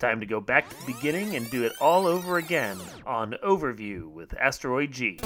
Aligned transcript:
time 0.00 0.18
to 0.18 0.26
go 0.26 0.40
back 0.40 0.68
to 0.68 0.86
the 0.86 0.92
beginning 0.94 1.36
and 1.36 1.48
do 1.50 1.62
it 1.62 1.72
all 1.80 2.06
over 2.06 2.38
again 2.38 2.78
on 3.06 3.36
Overview 3.44 4.10
with 4.10 4.34
Asteroid 4.38 4.90
G. 4.90 5.20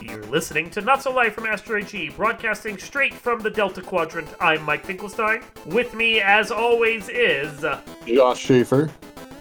You're 0.00 0.24
listening 0.26 0.70
to 0.70 0.80
Not 0.80 1.02
So 1.02 1.12
Live 1.12 1.34
from 1.34 1.46
Asteroid 1.46 1.88
G, 1.88 2.10
broadcasting 2.10 2.78
straight 2.78 3.12
from 3.12 3.40
the 3.40 3.50
Delta 3.50 3.82
Quadrant. 3.82 4.28
I'm 4.40 4.62
Mike 4.62 4.84
Finkelstein. 4.84 5.42
With 5.66 5.94
me, 5.94 6.20
as 6.20 6.52
always, 6.52 7.08
is. 7.08 7.64
uh, 7.64 7.80
Josh 8.06 8.38
Schaefer. 8.38 8.90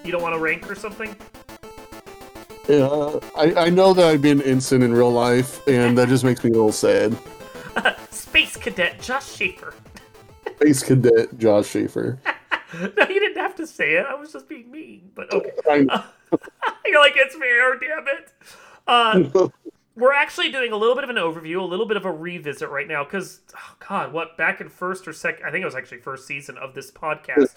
You 0.03 0.11
don't 0.11 0.23
want 0.23 0.33
to 0.33 0.39
rank 0.39 0.69
or 0.69 0.75
something? 0.75 1.15
Yeah, 2.67 3.19
I, 3.37 3.53
I 3.65 3.69
know 3.69 3.93
that 3.93 4.05
I'd 4.05 4.21
be 4.21 4.31
an 4.31 4.41
instant 4.41 4.83
in 4.83 4.91
real 4.93 5.11
life, 5.11 5.65
and 5.67 5.95
that 5.97 6.07
just 6.07 6.23
makes 6.23 6.43
me 6.43 6.49
a 6.49 6.53
little 6.53 6.71
sad. 6.71 7.15
Space 8.11 8.57
Cadet 8.57 8.99
Josh 9.01 9.31
Schaefer. 9.35 9.73
Space 10.59 10.83
Cadet 10.83 11.37
Josh 11.37 11.67
Schaefer. 11.67 12.19
no, 12.73 13.05
you 13.07 13.19
didn't 13.19 13.37
have 13.37 13.55
to 13.55 13.65
say 13.65 13.93
it. 13.93 14.05
I 14.05 14.13
was 14.15 14.33
just 14.33 14.49
being 14.49 14.69
mean. 14.69 15.11
But 15.15 15.31
okay. 15.33 15.51
You're 16.85 16.99
like, 16.99 17.13
it's 17.15 17.35
fair, 17.35 17.79
damn 17.79 18.07
it. 18.07 18.33
Uh, 18.85 19.49
we're 19.95 20.13
actually 20.13 20.51
doing 20.51 20.71
a 20.71 20.77
little 20.77 20.95
bit 20.95 21.03
of 21.03 21.09
an 21.09 21.15
overview, 21.15 21.59
a 21.59 21.63
little 21.63 21.85
bit 21.85 21.97
of 21.97 22.05
a 22.05 22.11
revisit 22.11 22.69
right 22.69 22.87
now, 22.87 23.03
because, 23.03 23.41
oh 23.55 23.75
God, 23.87 24.13
what, 24.13 24.37
back 24.37 24.61
in 24.61 24.69
first 24.69 25.07
or 25.07 25.13
second, 25.13 25.45
I 25.45 25.51
think 25.51 25.61
it 25.61 25.65
was 25.65 25.75
actually 25.75 25.99
first 25.99 26.27
season 26.27 26.57
of 26.57 26.73
this 26.73 26.91
podcast, 26.91 27.55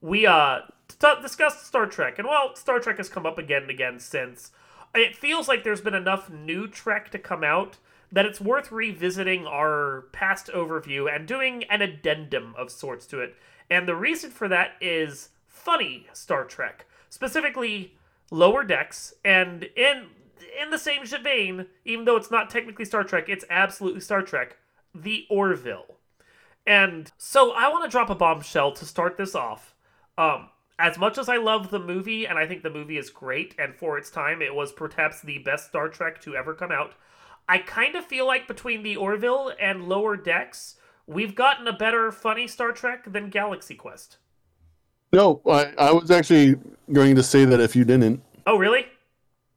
we 0.00 0.26
uh 0.26 0.60
t- 1.00 1.14
discussed 1.22 1.66
Star 1.66 1.86
Trek. 1.86 2.18
And, 2.18 2.26
well, 2.26 2.54
Star 2.56 2.80
Trek 2.80 2.96
has 2.98 3.08
come 3.08 3.26
up 3.26 3.38
again 3.38 3.62
and 3.62 3.70
again 3.70 4.00
since. 4.00 4.52
It 4.94 5.16
feels 5.16 5.48
like 5.48 5.64
there's 5.64 5.82
been 5.82 5.94
enough 5.94 6.30
new 6.30 6.66
Trek 6.66 7.10
to 7.10 7.18
come 7.18 7.44
out 7.44 7.76
that 8.10 8.26
it's 8.26 8.40
worth 8.40 8.72
revisiting 8.72 9.46
our 9.46 10.04
past 10.12 10.48
overview 10.48 11.14
and 11.14 11.26
doing 11.26 11.64
an 11.64 11.82
addendum 11.82 12.54
of 12.56 12.70
sorts 12.70 13.06
to 13.06 13.20
it. 13.20 13.34
And 13.70 13.86
the 13.86 13.94
reason 13.94 14.30
for 14.30 14.48
that 14.48 14.72
is 14.80 15.30
funny 15.46 16.06
Star 16.12 16.44
Trek, 16.44 16.86
specifically 17.10 17.94
Lower 18.30 18.64
Decks, 18.64 19.14
and 19.24 19.64
in 19.76 20.06
in 20.60 20.70
the 20.70 20.78
same 20.78 21.04
vein, 21.04 21.66
even 21.84 22.04
though 22.04 22.16
it's 22.16 22.30
not 22.30 22.50
technically 22.50 22.84
Star 22.84 23.04
Trek, 23.04 23.28
it's 23.28 23.44
absolutely 23.50 24.00
Star 24.00 24.22
Trek, 24.22 24.56
the 24.94 25.26
Orville. 25.28 25.96
And 26.66 27.10
so 27.16 27.52
I 27.52 27.68
want 27.68 27.84
to 27.84 27.90
drop 27.90 28.10
a 28.10 28.14
bombshell 28.14 28.72
to 28.72 28.84
start 28.84 29.16
this 29.16 29.34
off. 29.34 29.74
Um, 30.16 30.50
as 30.78 30.98
much 30.98 31.18
as 31.18 31.28
I 31.28 31.36
love 31.36 31.70
the 31.70 31.78
movie, 31.78 32.26
and 32.26 32.38
I 32.38 32.46
think 32.46 32.62
the 32.62 32.70
movie 32.70 32.98
is 32.98 33.10
great, 33.10 33.54
and 33.58 33.74
for 33.74 33.98
its 33.98 34.10
time, 34.10 34.42
it 34.42 34.54
was 34.54 34.70
perhaps 34.70 35.20
the 35.20 35.38
best 35.38 35.68
Star 35.68 35.88
Trek 35.88 36.20
to 36.22 36.36
ever 36.36 36.54
come 36.54 36.70
out. 36.70 36.94
I 37.48 37.58
kind 37.58 37.96
of 37.96 38.04
feel 38.04 38.26
like 38.26 38.46
between 38.46 38.82
the 38.82 38.96
Orville 38.96 39.52
and 39.60 39.88
Lower 39.88 40.16
Decks, 40.16 40.76
we've 41.06 41.34
gotten 41.34 41.66
a 41.66 41.72
better 41.72 42.12
funny 42.12 42.46
Star 42.46 42.72
Trek 42.72 43.10
than 43.10 43.30
Galaxy 43.30 43.74
Quest. 43.74 44.18
no, 45.12 45.40
I, 45.48 45.72
I 45.78 45.92
was 45.92 46.10
actually 46.10 46.56
going 46.92 47.16
to 47.16 47.22
say 47.22 47.44
that 47.46 47.60
if 47.60 47.74
you 47.74 47.84
didn't. 47.84 48.22
Oh, 48.46 48.56
really? 48.58 48.86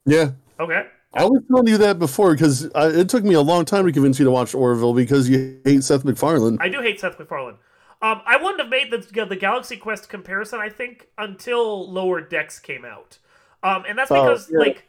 Yeah. 0.06 0.32
Okay. 0.60 0.88
I 1.14 1.26
was 1.26 1.42
telling 1.50 1.68
you 1.68 1.78
that 1.80 2.00
before 2.00 2.32
because 2.34 2.64
it 2.74 3.10
took 3.10 3.24
me 3.26 3.34
a 3.34 3.42
long 3.42 3.66
time 3.66 3.86
to 3.86 3.92
convince 3.92 4.18
you 4.18 4.24
to 4.26 4.32
watch 4.32 4.56
Orville 4.56 4.94
because 4.94 5.28
you 5.30 5.60
hate 5.66 5.84
Seth 5.84 6.06
MacFarlane. 6.06 6.58
I 6.62 6.70
do 6.70 6.82
hate 6.82 7.02
Seth 7.02 7.20
MacFarlane. 7.20 7.56
Um, 8.02 8.22
I 8.26 8.38
wouldn't 8.38 8.62
have 8.62 8.70
made 8.70 8.90
the 8.92 9.26
the 9.26 9.36
Galaxy 9.36 9.76
Quest 9.78 10.08
comparison. 10.10 10.60
I 10.60 10.70
think 10.70 11.10
until 11.18 11.92
Lower 11.92 12.22
Decks 12.22 12.60
came 12.60 12.84
out, 12.86 13.20
um, 13.62 13.84
and 13.88 13.98
that's 13.98 14.10
Oh, 14.10 14.24
because 14.24 14.50
yeah. 14.50 14.58
like 14.60 14.88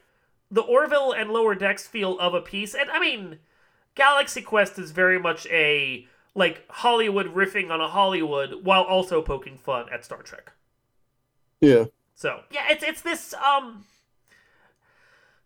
the 0.53 0.61
Orville 0.61 1.13
and 1.13 1.31
Lower 1.31 1.55
Decks 1.55 1.89
feel 1.89 2.19
of 2.19 2.35
a 2.35 2.41
piece. 2.43 2.75
And 2.75 2.91
I 2.91 3.01
mean, 3.01 3.39
Galaxy 3.95 4.43
Quest 4.43 4.79
is 4.79 4.91
very 4.91 5.19
much 5.19 5.47
a 5.47 6.07
like 6.35 6.65
Hollywood 6.71 7.35
riffing 7.35 7.71
on 7.71 7.81
a 7.81 7.89
Hollywood 7.89 8.65
while 8.65 8.83
also 8.83 9.23
poking 9.23 9.59
fun 9.59 9.87
at 9.91 10.05
Star 10.05 10.23
Trek. 10.23 10.53
Yeah. 11.61 11.87
So 12.15 12.41
yeah, 12.51 12.67
it's 12.71 12.85
it's 12.85 13.01
this 13.01 13.35
um. 13.35 13.85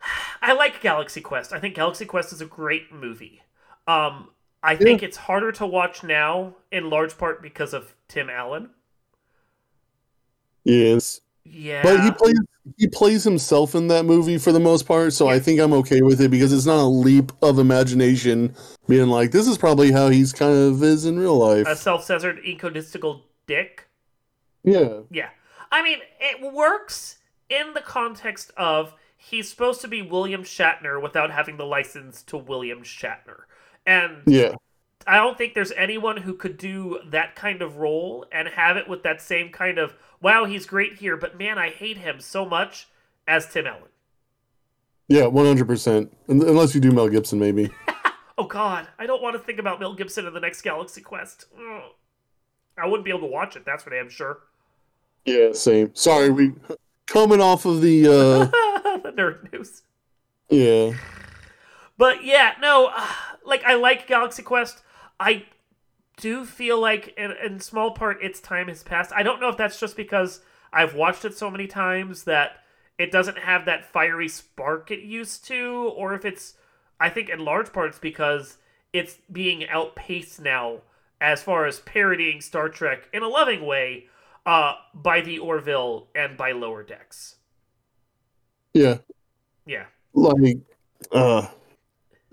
I 0.43 0.53
like 0.53 0.83
Galaxy 0.83 1.21
Quest. 1.21 1.53
I 1.53 1.61
think 1.61 1.77
Galaxy 1.77 2.05
Quest 2.05 2.33
is 2.33 2.41
a 2.41 2.47
great 2.47 2.93
movie. 2.93 3.43
Um, 3.87 4.31
I 4.63 4.75
think 4.75 5.03
it's 5.05 5.17
harder 5.17 5.53
to 5.53 5.67
watch 5.67 6.03
now, 6.03 6.57
in 6.73 6.91
large 6.91 7.17
part 7.17 7.41
because 7.41 7.73
of 7.73 7.95
Tim 8.09 8.29
Allen. 8.29 8.71
Yes. 10.65 11.21
Yeah, 11.51 11.83
But 11.83 12.03
he 12.05 12.11
plays 12.11 12.39
he 12.77 12.89
plays 12.89 13.23
himself 13.25 13.75
in 13.75 13.89
that 13.89 14.05
movie 14.05 14.39
for 14.39 14.51
the 14.53 14.61
most 14.61 14.87
part, 14.87 15.13
so 15.13 15.29
I 15.29 15.39
think 15.39 15.61
I'm 15.61 15.73
okay 15.75 16.03
with 16.03 16.21
it 16.21 16.31
because 16.31 16.53
it's 16.53 16.67
not 16.67 16.83
a 16.83 16.89
leap 16.89 17.33
of 17.43 17.59
imagination 17.59 18.55
being 18.89 19.09
like 19.09 19.31
this 19.31 19.47
is 19.47 19.57
probably 19.57 19.93
how 19.93 20.09
he's 20.09 20.33
kind 20.33 20.53
of 20.53 20.83
is 20.83 21.05
in 21.05 21.19
real 21.19 21.37
life. 21.39 21.67
a 21.67 21.77
self-censored 21.77 22.41
egotistical 22.45 23.25
dick. 23.47 23.89
yeah. 24.65 25.01
Yeah, 25.11 25.31
I 25.71 25.83
mean 25.83 25.99
it 26.21 26.53
works 26.53 27.19
in 27.49 27.75
the 27.75 27.81
context 27.81 28.51
of 28.57 28.95
he's 29.17 29.49
supposed 29.49 29.81
to 29.83 29.89
be 29.89 30.03
William 30.03 30.43
Shatner 30.43 31.01
without 31.01 31.31
having 31.31 31.57
the 31.57 31.67
license 31.67 32.23
to 32.25 32.37
William 32.37 32.83
Shatner, 32.83 33.43
and 33.87 34.23
Yeah. 34.27 34.55
I 35.07 35.17
don't 35.17 35.39
think 35.39 35.55
there's 35.55 35.73
anyone 35.73 36.17
who 36.19 36.35
could 36.35 36.57
do 36.57 37.01
that 37.07 37.37
kind 37.37 37.63
of 37.63 37.77
role 37.77 38.27
and 38.33 38.49
have 38.49 38.77
it 38.77 38.89
with 38.89 39.03
that 39.05 39.21
same 39.21 39.51
kind 39.51 39.79
of 39.79 39.95
wow, 40.21 40.45
he's 40.45 40.67
great 40.67 40.95
here, 40.95 41.17
but 41.17 41.39
man, 41.39 41.59
I 41.59 41.71
hate 41.71 41.99
him 41.99 42.21
so 42.21 42.45
much 42.45 42.89
as 43.29 43.47
Tim 43.47 43.67
Allen. 43.67 43.91
Yeah, 45.09 45.23
100%. 45.23 46.11
Unless 46.27 46.75
you 46.75 46.81
do 46.81 46.91
Mel 46.91 47.09
Gibson 47.09 47.39
maybe. 47.39 47.71
Oh 48.39 48.45
God, 48.45 48.87
I 48.99 49.07
don't 49.07 49.23
want 49.23 49.35
to 49.35 49.39
think 49.39 49.59
about 49.59 49.81
Mel 49.81 49.95
Gibson 49.95 50.27
in 50.27 50.35
the 50.35 50.41
next 50.41 50.61
Galaxy 50.61 51.01
Quest. 51.01 51.47
Ugh. 51.59 51.83
I 52.77 52.87
wouldn't 52.87 53.05
be 53.05 53.11
able 53.11 53.21
to 53.21 53.27
watch 53.27 53.57
it. 53.57 53.65
That's 53.65 53.85
for 53.85 53.91
damn 53.91 54.11
sure. 54.11 54.41
Yeah, 55.25 55.53
same. 55.53 55.95
Sorry, 55.95 56.29
we 56.29 56.53
coming 57.07 57.41
off 57.41 57.65
of 57.65 57.81
the 57.81 58.07
uh 58.07 58.45
the 58.99 59.13
nerd 59.13 59.51
news. 59.53 59.83
yeah. 60.51 60.93
But 61.97 62.25
yeah, 62.25 62.53
no, 62.61 62.91
uh, 62.95 63.07
like 63.47 63.65
I 63.65 63.75
like 63.75 64.07
Galaxy 64.07 64.43
Quest. 64.43 64.83
I 65.19 65.47
do 66.17 66.45
feel 66.45 66.81
like 66.81 67.15
in, 67.17 67.33
in 67.45 67.61
small 67.61 67.91
part 67.91 68.23
its 68.23 68.41
time 68.41 68.69
has 68.69 68.83
passed. 68.83 69.13
I 69.15 69.23
don't 69.23 69.41
know 69.41 69.49
if 69.49 69.57
that's 69.57 69.79
just 69.79 69.97
because 69.97 70.41
I've 70.73 70.95
watched 70.95 71.25
it 71.25 71.37
so 71.37 71.51
many 71.51 71.67
times 71.67 72.25
that 72.25 72.53
it 72.99 73.11
doesn't 73.11 73.39
have 73.39 73.67
that 73.67 73.85
fiery 73.85 74.29
spark 74.29 74.91
it 74.91 75.01
used 75.01 75.45
to, 75.47 75.93
or 75.97 76.15
if 76.15 76.25
it's 76.25 76.55
I 76.99 77.11
think 77.11 77.29
in 77.29 77.45
large 77.45 77.73
part 77.73 77.91
it's 77.91 77.99
because 77.99 78.57
it's 78.93 79.19
being 79.31 79.69
outpaced 79.69 80.41
now 80.41 80.79
as 81.21 81.43
far 81.43 81.67
as 81.67 81.81
parodying 81.81 82.41
Star 82.41 82.69
Trek 82.69 83.09
in 83.13 83.23
a 83.23 83.29
loving 83.29 83.67
way 83.67 84.07
uh, 84.47 84.75
by 84.95 85.21
the 85.21 85.39
Orville 85.39 86.09
and 86.15 86.37
by 86.37 86.53
Lower 86.53 86.83
Decks. 86.83 87.37
Yeah. 88.73 88.99
Yeah. 89.67 89.87
Like 90.15 90.59
uh 91.13 91.47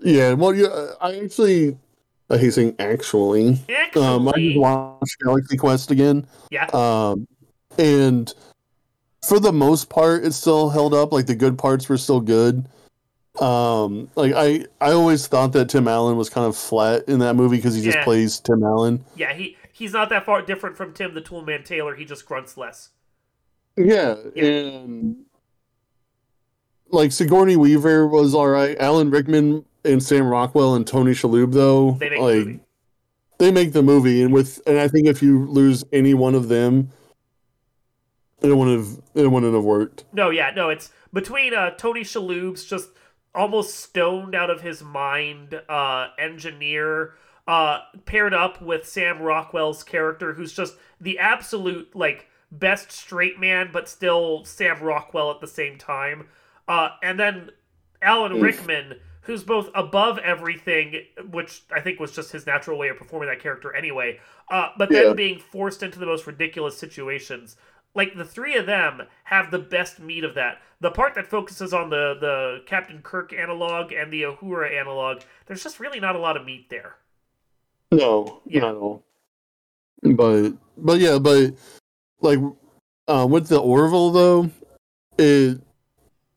yeah, 0.00 0.32
well 0.32 0.54
yeah, 0.54 0.92
I 1.00 1.18
actually 1.18 1.78
I 2.34 2.38
hate 2.38 2.52
saying 2.54 2.74
actually. 2.78 3.58
Actually, 3.68 4.04
Um 4.04 4.28
I 4.28 4.32
just 4.32 4.58
watched 4.58 5.16
Galaxy 5.24 5.56
Quest 5.56 5.90
again. 5.90 6.26
yeah. 6.50 6.66
Um, 6.72 7.26
and 7.78 8.32
for 9.26 9.40
the 9.40 9.52
most 9.52 9.88
part, 9.88 10.24
it 10.24 10.32
still 10.32 10.68
held 10.70 10.92
up. 10.94 11.12
Like 11.12 11.26
the 11.26 11.34
good 11.34 11.56
parts 11.58 11.88
were 11.88 11.96
still 11.96 12.20
good. 12.20 12.66
Um, 13.40 14.08
like 14.14 14.32
I, 14.36 14.66
I 14.80 14.92
always 14.92 15.26
thought 15.26 15.52
that 15.54 15.68
Tim 15.68 15.88
Allen 15.88 16.16
was 16.16 16.28
kind 16.30 16.46
of 16.46 16.56
flat 16.56 17.08
in 17.08 17.18
that 17.20 17.34
movie 17.34 17.56
because 17.56 17.74
he 17.74 17.82
just 17.82 17.98
Yeah. 17.98 18.04
plays 18.04 18.38
Tim 18.38 18.62
Allen. 18.62 19.04
Yeah, 19.16 19.32
he 19.32 19.56
he's 19.72 19.92
not 19.92 20.08
that 20.10 20.24
far 20.24 20.40
different 20.42 20.76
from 20.76 20.92
Tim 20.92 21.14
the 21.14 21.20
Toolman 21.20 21.64
Taylor. 21.64 21.96
He 21.96 22.04
just 22.04 22.26
grunts 22.26 22.56
less. 22.56 22.90
Yeah, 23.76 24.14
Yeah. 24.36 24.44
and 24.44 25.24
like 26.90 27.10
Sigourney 27.10 27.56
Weaver 27.56 28.06
was 28.06 28.34
all 28.36 28.46
right. 28.48 28.76
Alan 28.78 29.10
Rickman 29.10 29.64
and 29.84 30.02
Sam 30.02 30.26
Rockwell 30.26 30.74
and 30.74 30.86
Tony 30.86 31.12
Shalhoub 31.12 31.52
though, 31.52 31.92
They 31.92 32.10
make 32.10 32.18
the 32.18 32.24
like 32.24 32.36
movie. 32.36 32.60
they 33.38 33.50
make 33.52 33.72
the 33.72 33.82
movie, 33.82 34.22
and 34.22 34.32
with 34.32 34.60
and 34.66 34.78
I 34.78 34.88
think 34.88 35.06
if 35.06 35.22
you 35.22 35.46
lose 35.46 35.84
any 35.92 36.14
one 36.14 36.34
of 36.34 36.48
them, 36.48 36.90
it 38.42 38.54
wouldn't 38.56 38.78
have 38.78 39.02
it 39.14 39.28
wouldn't 39.28 39.54
have 39.54 39.64
worked. 39.64 40.04
No, 40.12 40.30
yeah, 40.30 40.50
no, 40.54 40.68
it's 40.70 40.90
between 41.12 41.54
uh, 41.54 41.70
Tony 41.70 42.02
Shalhoub's 42.02 42.64
just 42.64 42.88
almost 43.34 43.74
stoned 43.76 44.34
out 44.34 44.50
of 44.50 44.60
his 44.60 44.82
mind 44.82 45.60
uh, 45.68 46.08
engineer 46.18 47.14
uh, 47.48 47.80
paired 48.06 48.32
up 48.34 48.62
with 48.62 48.86
Sam 48.88 49.20
Rockwell's 49.20 49.82
character, 49.82 50.32
who's 50.34 50.52
just 50.52 50.74
the 51.00 51.18
absolute 51.18 51.94
like 51.94 52.28
best 52.50 52.92
straight 52.92 53.38
man, 53.40 53.70
but 53.72 53.88
still 53.88 54.44
Sam 54.44 54.80
Rockwell 54.80 55.30
at 55.30 55.40
the 55.40 55.46
same 55.48 55.76
time. 55.78 56.28
Uh, 56.68 56.90
and 57.02 57.18
then 57.18 57.50
Alan 58.00 58.32
Oof. 58.32 58.40
Who's 59.24 59.42
both 59.42 59.70
above 59.74 60.18
everything, 60.18 61.02
which 61.30 61.62
I 61.72 61.80
think 61.80 61.98
was 61.98 62.12
just 62.12 62.32
his 62.32 62.46
natural 62.46 62.78
way 62.78 62.88
of 62.88 62.98
performing 62.98 63.28
that 63.28 63.40
character 63.40 63.74
anyway, 63.74 64.20
uh, 64.50 64.68
but 64.78 64.90
then 64.90 65.08
Yeah. 65.08 65.12
being 65.14 65.38
forced 65.38 65.82
into 65.82 65.98
the 65.98 66.06
most 66.06 66.26
ridiculous 66.26 66.76
situations. 66.78 67.56
Like 67.94 68.16
the 68.16 68.24
three 68.24 68.56
of 68.56 68.66
them 68.66 69.02
have 69.24 69.50
the 69.50 69.58
best 69.58 69.98
meat 70.00 70.24
of 70.24 70.34
that. 70.34 70.60
The 70.80 70.90
part 70.90 71.14
that 71.14 71.26
focuses 71.26 71.72
on 71.72 71.90
the 71.90 72.16
the 72.20 72.62
Captain 72.66 73.00
Kirk 73.02 73.32
analog 73.32 73.92
and 73.92 74.12
the 74.12 74.22
Uhura 74.22 74.72
analog, 74.78 75.22
there's 75.46 75.62
just 75.62 75.80
really 75.80 76.00
not 76.00 76.16
a 76.16 76.18
lot 76.18 76.36
of 76.36 76.44
meat 76.44 76.68
there. 76.68 76.96
No, 77.92 78.42
Yeah. 78.46 78.60
not 78.62 78.70
at 78.70 78.76
all. 78.76 79.04
But 80.02 80.50
but 80.76 80.98
yeah, 81.00 81.18
but 81.18 81.52
like 82.20 82.40
uh, 83.08 83.26
with 83.30 83.48
the 83.48 83.58
Orville 83.60 84.10
though, 84.10 84.50
it 85.16 85.60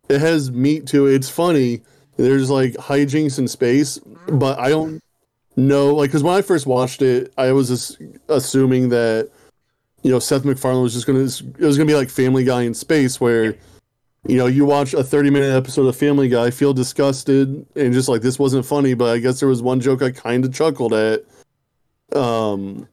it 0.07 0.21
has 0.21 0.51
meat 0.51 0.85
to 0.87 1.07
it. 1.07 1.15
It's 1.15 1.29
funny. 1.29 1.81
There's 2.17 2.49
like 2.49 2.73
hijinks 2.73 3.39
in 3.39 3.47
space, 3.47 3.99
but 4.27 4.59
I 4.59 4.69
don't 4.69 5.01
know. 5.55 5.93
Like, 5.93 6.09
because 6.09 6.23
when 6.23 6.35
I 6.35 6.41
first 6.41 6.65
watched 6.65 7.01
it, 7.01 7.31
I 7.37 7.51
was 7.51 7.67
just 7.67 8.01
assuming 8.27 8.89
that 8.89 9.29
you 10.01 10.11
know 10.11 10.19
Seth 10.19 10.43
MacFarlane 10.43 10.81
was 10.81 10.93
just 10.93 11.05
gonna 11.05 11.19
it 11.19 11.65
was 11.65 11.77
gonna 11.77 11.87
be 11.87 11.95
like 11.95 12.09
Family 12.09 12.43
Guy 12.43 12.63
in 12.63 12.73
space, 12.73 13.21
where 13.21 13.55
you 14.25 14.37
know 14.37 14.47
you 14.47 14.65
watch 14.65 14.93
a 14.93 15.03
30 15.03 15.29
minute 15.29 15.55
episode 15.55 15.85
of 15.85 15.95
Family 15.95 16.27
Guy, 16.27 16.49
feel 16.49 16.73
disgusted, 16.73 17.65
and 17.75 17.93
just 17.93 18.09
like 18.09 18.21
this 18.21 18.39
wasn't 18.39 18.65
funny. 18.65 18.95
But 18.95 19.13
I 19.13 19.19
guess 19.19 19.39
there 19.39 19.49
was 19.49 19.61
one 19.61 19.79
joke 19.79 20.01
I 20.01 20.11
kind 20.11 20.43
of 20.43 20.53
chuckled 20.53 20.93
at. 20.93 21.23
Um, 22.15 22.87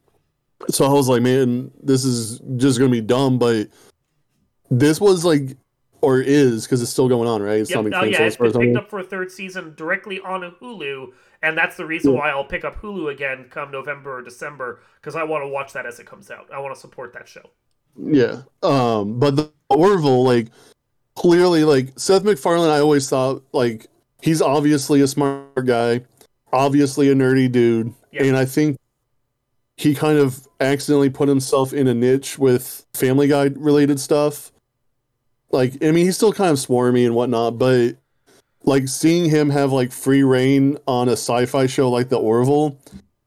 so 0.69 0.85
I 0.85 0.93
was 0.93 1.07
like, 1.07 1.23
man, 1.23 1.71
this 1.81 2.05
is 2.05 2.41
just 2.57 2.77
gonna 2.77 2.91
be 2.91 3.01
dumb. 3.01 3.39
But 3.39 3.69
this 4.69 5.01
was 5.01 5.25
like 5.25 5.57
or 6.05 6.21
is 6.21 6.65
because 6.65 6.81
it's 6.81 6.91
still 6.91 7.09
going 7.09 7.27
on, 7.27 7.41
right? 7.41 7.59
It's 7.59 7.71
Yep. 7.71 7.85
not 7.85 8.03
Oh, 8.03 8.05
yeah, 8.05 8.21
it's 8.23 8.37
been 8.37 8.51
picked 8.51 8.77
up 8.77 8.89
for 8.89 8.99
a 8.99 9.03
third 9.03 9.31
season 9.31 9.73
directly 9.75 10.19
on 10.19 10.41
Hulu, 10.61 11.11
and 11.41 11.57
that's 11.57 11.75
the 11.77 11.85
reason 11.85 12.11
Yeah. 12.13 12.19
why 12.19 12.29
I'll 12.29 12.45
pick 12.45 12.63
up 12.63 12.79
Hulu 12.81 13.11
again 13.11 13.45
come 13.49 13.71
November 13.71 14.17
or 14.17 14.21
December 14.21 14.81
because 15.01 15.15
I 15.15 15.23
want 15.23 15.43
to 15.43 15.47
watch 15.47 15.73
that 15.73 15.85
as 15.85 15.99
it 15.99 16.05
comes 16.05 16.29
out. 16.29 16.47
I 16.53 16.59
want 16.59 16.75
to 16.75 16.79
support 16.79 17.13
that 17.13 17.27
show. 17.27 17.41
Yeah. 17.97 18.41
Um, 18.61 19.17
but 19.19 19.35
the 19.35 19.51
Orville, 19.69 20.23
like, 20.23 20.47
clearly, 21.15 21.63
like 21.63 21.97
Seth 21.97 22.23
MacFarlane, 22.23 22.69
I 22.69 22.79
always 22.79 23.09
thought 23.09 23.43
like 23.51 23.87
he's 24.21 24.41
obviously 24.41 25.01
a 25.01 25.07
smart 25.07 25.65
guy, 25.65 26.01
obviously 26.53 27.09
a 27.09 27.15
nerdy 27.15 27.51
dude, 27.51 27.93
Yeah. 28.11 28.25
and 28.25 28.37
I 28.37 28.45
think 28.45 28.77
he 29.77 29.95
kind 29.95 30.17
of 30.19 30.47
accidentally 30.59 31.09
put 31.09 31.27
himself 31.29 31.73
in 31.73 31.87
a 31.87 31.93
niche 31.93 32.37
with 32.37 32.85
Family 32.93 33.27
Guy 33.27 33.45
related 33.55 33.99
stuff. 33.99 34.51
Like, 35.51 35.83
I 35.83 35.91
mean, 35.91 36.05
he's 36.05 36.15
still 36.15 36.33
kind 36.33 36.51
of 36.51 36.57
swarmy 36.57 37.05
and 37.05 37.15
whatnot, 37.15 37.57
but 37.57 37.95
like 38.63 38.87
seeing 38.87 39.29
him 39.29 39.49
have 39.49 39.71
like 39.71 39.91
free 39.91 40.23
reign 40.23 40.77
on 40.87 41.07
a 41.07 41.13
sci-fi 41.13 41.67
show 41.67 41.89
like 41.89 42.09
the 42.09 42.17
Orville, 42.17 42.77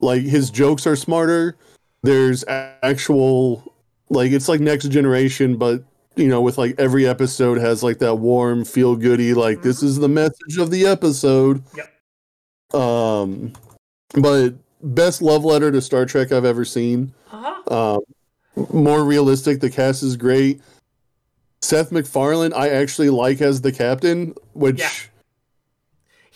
like 0.01 0.23
his 0.23 0.51
jokes 0.51 0.87
are 0.87 0.97
smarter. 0.97 1.57
There's 2.03 2.45
actual 2.49 3.73
like 4.11 4.33
it's 4.33 4.49
like 4.49 4.61
next 4.61 4.89
generation, 4.89 5.57
but 5.57 5.83
you 6.17 6.29
know, 6.29 6.41
with 6.41 6.59
like 6.59 6.75
every 6.79 7.07
episode 7.07 7.59
has 7.59 7.83
like 7.83 7.99
that 7.99 8.17
warm, 8.17 8.65
feel 8.65 8.97
goody, 8.97 9.35
like 9.35 9.63
this 9.63 9.83
is 9.83 9.99
the 9.99 10.09
message 10.09 10.59
of 10.59 10.71
the 10.71 10.87
episode. 10.87 11.63
Yep. 11.77 12.81
Um, 12.81 13.53
but 14.15 14.55
best 14.83 15.23
love 15.23 15.45
letter 15.45 15.71
to 15.71 15.81
Star 15.81 16.05
Trek 16.05 16.33
I've 16.33 16.45
ever 16.45 16.65
seen. 16.65 17.15
Uh-huh. 17.31 17.97
Um, 17.97 18.67
more 18.73 19.05
realistic. 19.05 19.61
The 19.61 19.71
cast 19.71 20.03
is 20.03 20.17
great. 20.17 20.61
Seth 21.61 21.91
MacFarlane, 21.93 22.53
I 22.53 22.69
actually 22.69 23.11
like 23.11 23.41
as 23.41 23.61
the 23.61 23.73
captain, 23.73 24.35
which 24.53 24.79
Yeah. 24.81 24.91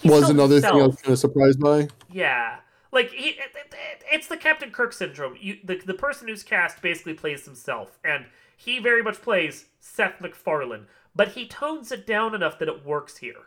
Was 0.04 0.28
another 0.30 0.60
thing 0.60 0.70
I 0.72 0.86
was 0.86 0.96
kind 0.96 1.12
of 1.12 1.18
surprised 1.20 1.60
by. 1.60 1.86
Yeah, 2.10 2.56
like 2.90 3.10
he, 3.12 3.28
it, 3.30 3.38
it, 3.54 3.72
it- 3.72 4.02
it's 4.10 4.26
the 4.26 4.36
Captain 4.36 4.70
Kirk 4.70 4.92
syndrome. 4.92 5.36
You, 5.40 5.58
the 5.64 5.80
the 5.86 5.94
person 5.94 6.26
who's 6.28 6.42
cast 6.42 6.82
basically 6.82 7.14
plays 7.14 7.44
himself, 7.44 7.98
and 8.04 8.26
he 8.56 8.78
very 8.80 9.02
much 9.02 9.22
plays 9.22 9.66
Seth 9.80 10.20
MacFarlane, 10.20 10.86
but 11.14 11.28
he 11.28 11.46
tones 11.46 11.92
it 11.92 12.04
down 12.06 12.34
enough 12.34 12.58
that 12.58 12.68
it 12.68 12.84
works 12.84 13.16
here. 13.18 13.46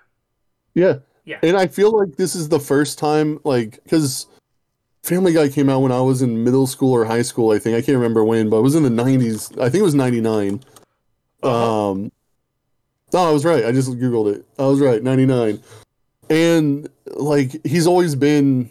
Yeah. 0.74 1.00
Yeah. 1.26 1.40
And 1.44 1.58
I 1.58 1.68
feel 1.68 1.92
like 1.98 2.16
this 2.16 2.36
is 2.36 2.50
the 2.50 2.60
first 2.60 2.98
time, 3.00 3.40
like, 3.44 3.84
because 3.84 4.28
Family 5.04 5.34
Guy 5.34 5.50
came 5.50 5.70
out 5.70 5.82
when 5.82 5.92
I 5.92 6.00
was 6.02 6.22
in 6.22 6.44
middle 6.44 6.68
school 6.68 6.94
or 6.94 7.04
high 7.06 7.22
school, 7.24 7.52
I 7.52 7.60
think. 7.60 7.76
I 7.76 7.82
can't 7.82 7.96
remember 7.98 8.24
when, 8.24 8.50
but 8.50 8.58
it 8.58 8.62
was 8.62 8.76
in 8.76 8.84
the 8.84 8.90
90s. 8.90 9.52
I 9.60 9.70
think 9.70 9.82
it 9.82 9.84
was 9.84 9.96
99. 9.96 10.62
Uh-huh. 11.46 11.92
Um, 11.92 12.12
no, 13.14 13.30
I 13.30 13.32
was 13.32 13.46
right. 13.46 13.66
I 13.66 13.72
just 13.72 13.90
Googled 13.92 14.36
it. 14.36 14.46
I 14.58 14.66
was 14.66 14.80
right. 14.80 15.02
99. 15.02 15.62
And, 16.30 16.90
like, 17.08 17.66
he's 17.66 17.88
always 17.88 18.16
been. 18.16 18.70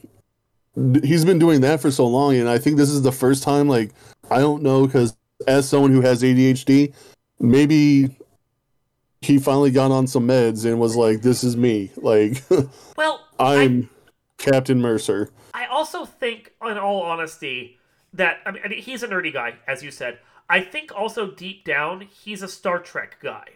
He's 1.05 1.25
been 1.25 1.39
doing 1.39 1.61
that 1.61 1.81
for 1.81 1.93
so 1.93 2.05
long, 2.05 2.35
and 2.35 2.49
I 2.49 2.59
think 2.59 2.77
this 2.77 2.91
is 2.91 3.03
the 3.03 3.13
first 3.13 3.45
time. 3.45 3.69
Like, 3.69 3.93
I 4.29 4.41
don't 4.41 4.61
know, 4.61 4.87
because 4.87 5.17
as 5.47 5.69
someone 5.69 5.93
who 5.93 6.01
has 6.01 6.23
ADHD, 6.25 6.93
maybe 7.39 8.17
he 9.21 9.39
finally 9.39 9.71
got 9.71 9.93
on 9.93 10.07
some 10.09 10.27
meds 10.27 10.65
and 10.65 10.81
was 10.81 10.97
like, 10.97 11.23
"This 11.23 11.45
is 11.45 11.57
me. 11.57 11.91
Like, 11.97 12.43
Well, 12.97 13.25
I, 13.39 13.63
I'm 13.63 13.91
Captain 14.39 14.81
Mercer." 14.81 15.31
I 15.55 15.67
also 15.67 16.05
think, 16.05 16.53
in 16.63 16.77
all 16.77 17.03
honesty, 17.03 17.79
that 18.13 18.39
I 18.45 18.51
I 18.65 18.69
mean, 18.69 18.83
he's 18.83 19.03
a 19.05 19.09
nerdy 19.09 19.33
guy, 19.33 19.55
as 19.69 19.83
you 19.83 19.91
said. 19.91 20.19
I 20.49 20.61
think 20.61 20.93
also 20.95 21.31
deep 21.31 21.65
down 21.65 22.03
he's 22.03 22.43
a 22.43 22.49
Star 22.49 22.79
Trek 22.79 23.17
guy. 23.23 23.47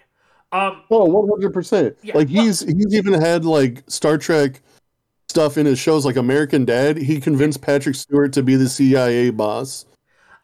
Um, 0.50 0.82
Oh, 0.90 1.04
one 1.04 1.28
hundred 1.28 1.52
percent. 1.52 1.96
Yeah, 2.02 2.16
Like 2.16 2.28
well- 2.32 2.44
he's 2.44 2.60
he's 2.60 2.94
even 2.94 3.12
had 3.14 3.44
like 3.44 3.82
Star 3.88 4.16
Trek 4.18 4.60
stuff 5.28 5.58
in 5.58 5.66
his 5.66 5.78
shows, 5.78 6.06
like 6.06 6.16
American 6.16 6.64
Dad. 6.64 6.96
He 6.96 7.20
convinced 7.20 7.60
Patrick 7.60 7.94
Stewart 7.94 8.32
to 8.32 8.42
be 8.42 8.56
the 8.56 8.68
CIA 8.68 9.28
boss, 9.30 9.84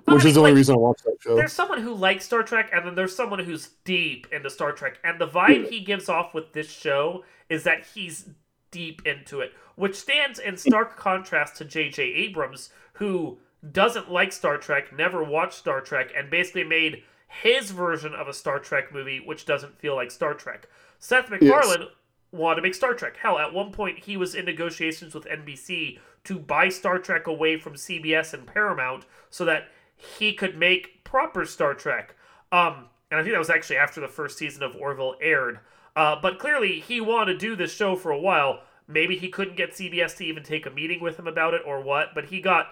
which 0.05 0.25
I 0.25 0.29
is 0.29 0.35
the 0.35 0.41
only 0.41 0.53
like, 0.53 0.57
reason 0.59 0.75
I 0.75 0.79
watch 0.79 1.01
that 1.07 1.17
show. 1.23 1.37
there's 1.37 1.55
someone 1.55 1.81
who 1.81 1.95
likes 1.95 2.27
Star 2.27 2.43
Trek, 2.43 2.69
and 2.75 2.87
then 2.87 2.95
there's 2.95 3.17
someone 3.17 3.39
who's 3.39 3.71
deep 3.85 4.27
into 4.31 4.51
Star 4.51 4.73
Trek. 4.73 4.99
And 5.03 5.19
the 5.19 5.27
vibe 5.27 5.71
he 5.71 5.81
gives 5.81 6.11
off 6.11 6.35
with 6.35 6.53
this 6.53 6.71
show 6.71 7.25
is 7.49 7.63
that 7.65 7.87
he's 7.95 8.29
deep 8.71 9.01
into 9.07 9.41
it, 9.41 9.53
which 9.77 9.95
stands 9.97 10.39
in 10.39 10.59
stark 10.59 10.97
contrast 10.99 11.57
to 11.57 11.65
J.J. 11.65 12.03
Abrams, 12.03 12.69
who 12.95 13.39
doesn't 13.73 14.11
like 14.11 14.33
Star 14.33 14.59
Trek, 14.59 14.97
never 14.97 15.23
watched 15.23 15.55
Star 15.55 15.81
Trek, 15.81 16.11
and 16.17 16.31
basically 16.31 16.65
made 16.65 17.03
his 17.43 17.71
version 17.71 18.15
of 18.15 18.29
a 18.29 18.33
Star 18.33 18.59
Trek 18.59 18.93
movie, 18.93 19.21
which 19.25 19.47
doesn't 19.47 19.79
feel 19.79 19.95
like 19.95 20.11
Star 20.11 20.35
Trek. 20.35 20.69
Seth 20.99 21.31
MacFarlane 21.31 21.89
wanted 22.33 22.57
to 22.57 22.63
make 22.63 22.75
Star 22.75 22.95
Trek. 22.95 23.17
Hell, 23.17 23.39
at 23.39 23.53
one 23.53 23.73
point 23.73 24.05
he 24.05 24.17
was 24.17 24.35
in 24.35 24.45
negotiations 24.45 25.15
with 25.15 25.25
NBC 25.25 25.99
to 26.25 26.39
buy 26.39 26.69
Star 26.69 26.99
Trek 26.99 27.27
away 27.27 27.59
from 27.59 27.75
CBS 27.75 28.35
and 28.35 28.47
Paramount 28.47 29.07
so 29.31 29.45
that 29.45 29.69
he 29.97 30.33
could 30.33 30.57
make 30.57 31.05
proper 31.05 31.45
Star 31.45 31.75
Trek. 31.75 32.15
Um, 32.53 32.87
and 33.11 33.21
I 33.21 33.23
think 33.23 33.35
that 33.35 33.39
was 33.39 33.51
actually 33.51 33.77
after 33.77 34.01
the 34.01 34.09
first 34.09 34.39
season 34.39 34.63
of 34.63 34.77
Orville 34.77 35.17
aired. 35.21 35.61
Uh, 35.97 36.17
but 36.21 36.39
clearly 36.39 36.81
he 36.81 37.01
wanted 37.01 37.35
to 37.35 37.39
do 37.39 37.57
this 37.57 37.73
show 37.73 37.95
for 37.95 38.11
a 38.11 38.19
while. 38.19 38.63
Maybe 38.89 39.17
he 39.17 39.29
couldn't 39.29 39.57
get 39.57 39.73
CBS 39.73 40.17
to 40.17 40.25
even 40.25 40.43
take 40.43 40.67
a 40.67 40.71
meeting 40.71 41.01
with 41.01 41.19
him 41.19 41.27
about 41.27 41.55
it 41.55 41.63
or 41.65 41.81
what, 41.81 42.09
but 42.15 42.27
he 42.27 42.41
got 42.41 42.69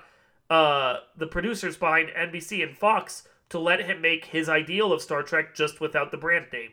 uh, 0.52 0.98
the 1.16 1.26
producers 1.26 1.76
behind 1.76 2.10
NBC 2.10 2.62
and 2.62 2.76
Fox 2.76 3.26
to 3.48 3.58
let 3.58 3.80
him 3.80 4.00
make 4.00 4.26
his 4.26 4.48
ideal 4.48 4.92
of 4.92 5.00
Star 5.02 5.22
Trek 5.22 5.54
just 5.54 5.80
without 5.80 6.10
the 6.10 6.16
brand 6.16 6.46
name. 6.52 6.70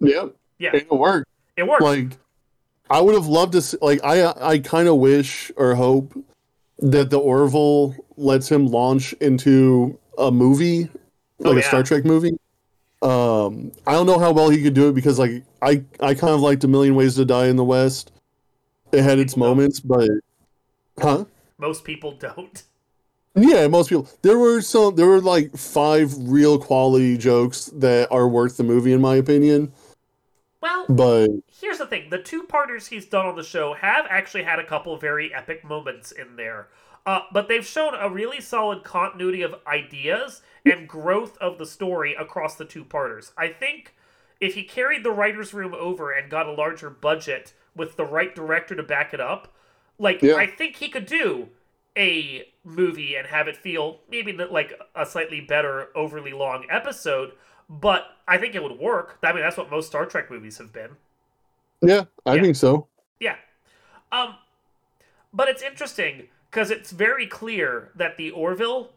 yeah, 0.00 0.26
Yeah, 0.58 0.74
it 0.74 0.90
worked. 0.90 1.28
it 1.56 1.66
worked. 1.66 1.82
Like, 1.82 2.16
I 2.88 3.00
would 3.00 3.14
have 3.14 3.26
loved 3.26 3.52
to. 3.52 3.62
See, 3.62 3.76
like, 3.82 4.00
I 4.04 4.32
I 4.52 4.58
kind 4.60 4.86
of 4.88 4.96
wish 4.96 5.50
or 5.56 5.74
hope 5.74 6.14
that 6.78 7.10
the 7.10 7.18
Orville 7.18 7.96
lets 8.16 8.48
him 8.50 8.66
launch 8.66 9.12
into 9.14 9.98
a 10.18 10.30
movie, 10.30 10.84
like 11.40 11.54
Oh, 11.56 11.58
a. 11.58 11.62
Star 11.62 11.82
Trek 11.82 12.04
movie. 12.04 12.38
Um, 13.02 13.72
I 13.86 13.92
don't 13.92 14.06
know 14.06 14.18
how 14.18 14.32
well 14.32 14.48
he 14.50 14.62
could 14.62 14.74
do 14.74 14.88
it 14.88 14.94
because, 14.94 15.18
like, 15.18 15.42
I 15.60 15.82
I 16.00 16.14
kind 16.14 16.32
of 16.34 16.40
liked 16.40 16.62
A 16.64 16.68
Million 16.68 16.94
Ways 16.94 17.16
to 17.16 17.24
Die 17.24 17.46
in 17.46 17.56
the 17.56 17.64
West. 17.64 18.12
It 18.92 19.02
had 19.02 19.18
its 19.18 19.36
moments, 19.36 19.80
but 19.80 20.08
huh? 21.00 21.24
Most 21.58 21.82
people 21.84 22.12
don't. 22.12 22.62
Yeah, 23.36 23.68
most 23.68 23.90
people. 23.90 24.08
There 24.22 24.38
were 24.38 24.60
some. 24.62 24.96
There 24.96 25.06
were 25.06 25.20
like 25.20 25.56
five 25.56 26.14
real 26.18 26.58
quality 26.58 27.18
jokes 27.18 27.66
that 27.74 28.10
are 28.10 28.26
worth 28.28 28.56
the 28.56 28.64
movie, 28.64 28.92
in 28.92 29.00
my 29.00 29.16
opinion. 29.16 29.72
Well, 30.62 30.86
But 30.88 31.28
here's 31.60 31.78
the 31.78 31.86
thing 31.86 32.10
the 32.10 32.18
two 32.22 32.42
partners 32.44 32.86
he's 32.88 33.06
done 33.06 33.26
on 33.26 33.36
the 33.36 33.42
show 33.44 33.74
have 33.74 34.06
actually 34.08 34.42
had 34.42 34.58
a 34.58 34.64
couple 34.66 34.96
very 34.96 35.32
epic 35.34 35.64
moments 35.64 36.12
in 36.12 36.36
there 36.36 36.68
uh, 37.04 37.20
but 37.32 37.46
they've 37.46 37.64
shown 37.66 37.94
a 37.94 38.10
really 38.10 38.40
solid 38.40 38.82
continuity 38.82 39.42
of 39.42 39.54
ideas 39.66 40.42
and 40.64 40.88
growth 40.88 41.38
of 41.38 41.58
the 41.58 41.66
story 41.66 42.14
across 42.18 42.56
the 42.56 42.64
two 42.64 42.84
parters 42.84 43.32
i 43.36 43.46
think 43.48 43.94
if 44.40 44.54
he 44.54 44.62
carried 44.64 45.04
the 45.04 45.10
writers 45.10 45.54
room 45.54 45.74
over 45.74 46.10
and 46.10 46.30
got 46.30 46.46
a 46.48 46.52
larger 46.52 46.90
budget 46.90 47.52
with 47.76 47.96
the 47.96 48.04
right 48.04 48.34
director 48.34 48.74
to 48.74 48.82
back 48.82 49.14
it 49.14 49.20
up 49.20 49.54
like 49.98 50.20
Yeah. 50.22 50.34
i 50.36 50.46
think 50.46 50.76
he 50.76 50.88
could 50.88 51.06
do 51.06 51.48
a 51.96 52.44
movie 52.64 53.16
and 53.16 53.26
have 53.28 53.48
it 53.48 53.56
feel 53.56 54.00
maybe 54.10 54.32
like 54.32 54.72
a 54.94 55.06
slightly 55.06 55.40
better 55.40 55.88
overly 55.94 56.32
long 56.32 56.66
episode 56.70 57.32
but 57.68 58.04
i 58.28 58.36
think 58.36 58.54
it 58.54 58.62
would 58.62 58.78
work 58.78 59.18
i 59.22 59.32
mean 59.32 59.42
that's 59.42 59.56
what 59.56 59.70
most 59.70 59.86
star 59.88 60.06
trek 60.06 60.30
movies 60.30 60.58
have 60.58 60.72
been 60.72 60.96
yeah, 61.82 62.04
I 62.24 62.38
Yeah. 62.38 62.38
think 62.38 62.56
so. 62.56 62.88
yeah. 63.20 63.36
Um, 64.12 64.36
but 65.32 65.48
it's 65.48 65.62
interesting 65.62 66.28
because 66.50 66.70
it's 66.70 66.90
very 66.90 67.26
clear 67.26 67.90
that 67.94 68.16
the 68.16 68.30
Orville, 68.30 68.90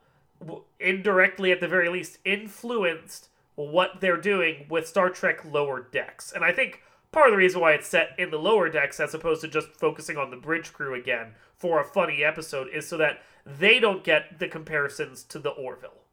indirectly 0.79 1.51
at 1.51 1.59
the 1.59 1.67
very 1.67 1.89
least, 1.89 2.17
influenced 2.25 3.29
what 3.55 3.99
they're 4.01 4.17
doing 4.21 4.65
with 4.69 4.87
Star 4.87 5.09
Trek 5.09 5.43
Lower 5.45 5.81
Decks. 5.91 6.31
And 6.31 6.45
I 6.45 6.51
think 6.53 6.81
part 7.11 7.27
of 7.27 7.33
the 7.33 7.37
reason 7.37 7.61
why 7.61 7.73
it's 7.73 7.87
set 7.87 8.11
in 8.17 8.29
the 8.31 8.37
lower 8.39 8.69
decks 8.69 8.99
as 8.99 9.13
opposed 9.13 9.41
to 9.41 9.47
just 9.47 9.69
focusing 9.69 10.17
on 10.17 10.29
the 10.31 10.37
bridge 10.37 10.73
crew 10.73 10.93
again 10.93 11.33
for 11.55 11.79
a 11.79 11.85
funny 11.85 12.23
episode 12.23 12.67
is 12.73 12.87
so 12.87 12.97
that 12.97 13.21
they 13.45 13.79
don't 13.79 14.03
get 14.03 14.39
the 14.39 14.47
comparisons 14.47 15.23
to 15.23 15.39
the 15.39 15.49
Orville. 15.49 16.03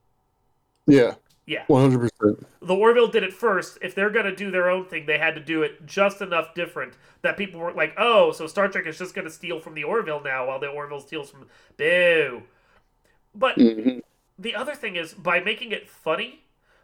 Yeah, 0.87 1.15
Yeah. 1.47 1.65
one 1.67 1.83
hundred 1.83 2.11
percent. 2.11 2.47
The 2.61 2.75
Orville 2.75 3.09
did 3.09 3.23
it 3.23 3.33
first. 3.33 3.79
If 3.83 3.95
they're 3.95 4.11
going 4.11 4.25
to 4.27 4.35
do 4.35 4.51
their 4.51 4.69
own 4.71 4.87
thing, 4.87 5.07
they 5.07 5.19
had 5.19 5.35
to 5.37 5.41
do 5.41 5.63
it 5.63 5.87
just 5.87 6.21
enough 6.21 6.55
different 6.55 6.95
that 7.23 7.37
people 7.37 7.61
weren't 7.61 7.77
like, 7.77 7.95
oh, 7.97 8.33
so 8.33 8.47
Star 8.47 8.69
Trek 8.69 8.87
is 8.87 8.99
just 8.99 9.15
going 9.15 9.25
to 9.27 9.31
steal 9.31 9.61
from 9.61 9.75
the 9.75 9.85
Orville 9.85 10.23
now 10.23 10.47
while 10.49 10.59
the 10.59 10.67
Orville 10.69 11.01
steals 11.01 11.31
from. 11.31 11.47
Boo. 11.77 12.43
But 13.35 13.57
Mm-hmm. 13.57 13.99
the 14.39 14.55
other 14.55 14.75
thing 14.75 14.97
is, 14.97 15.15
by 15.15 15.41
making 15.41 15.73
it 15.73 15.89
funny, 15.89 16.41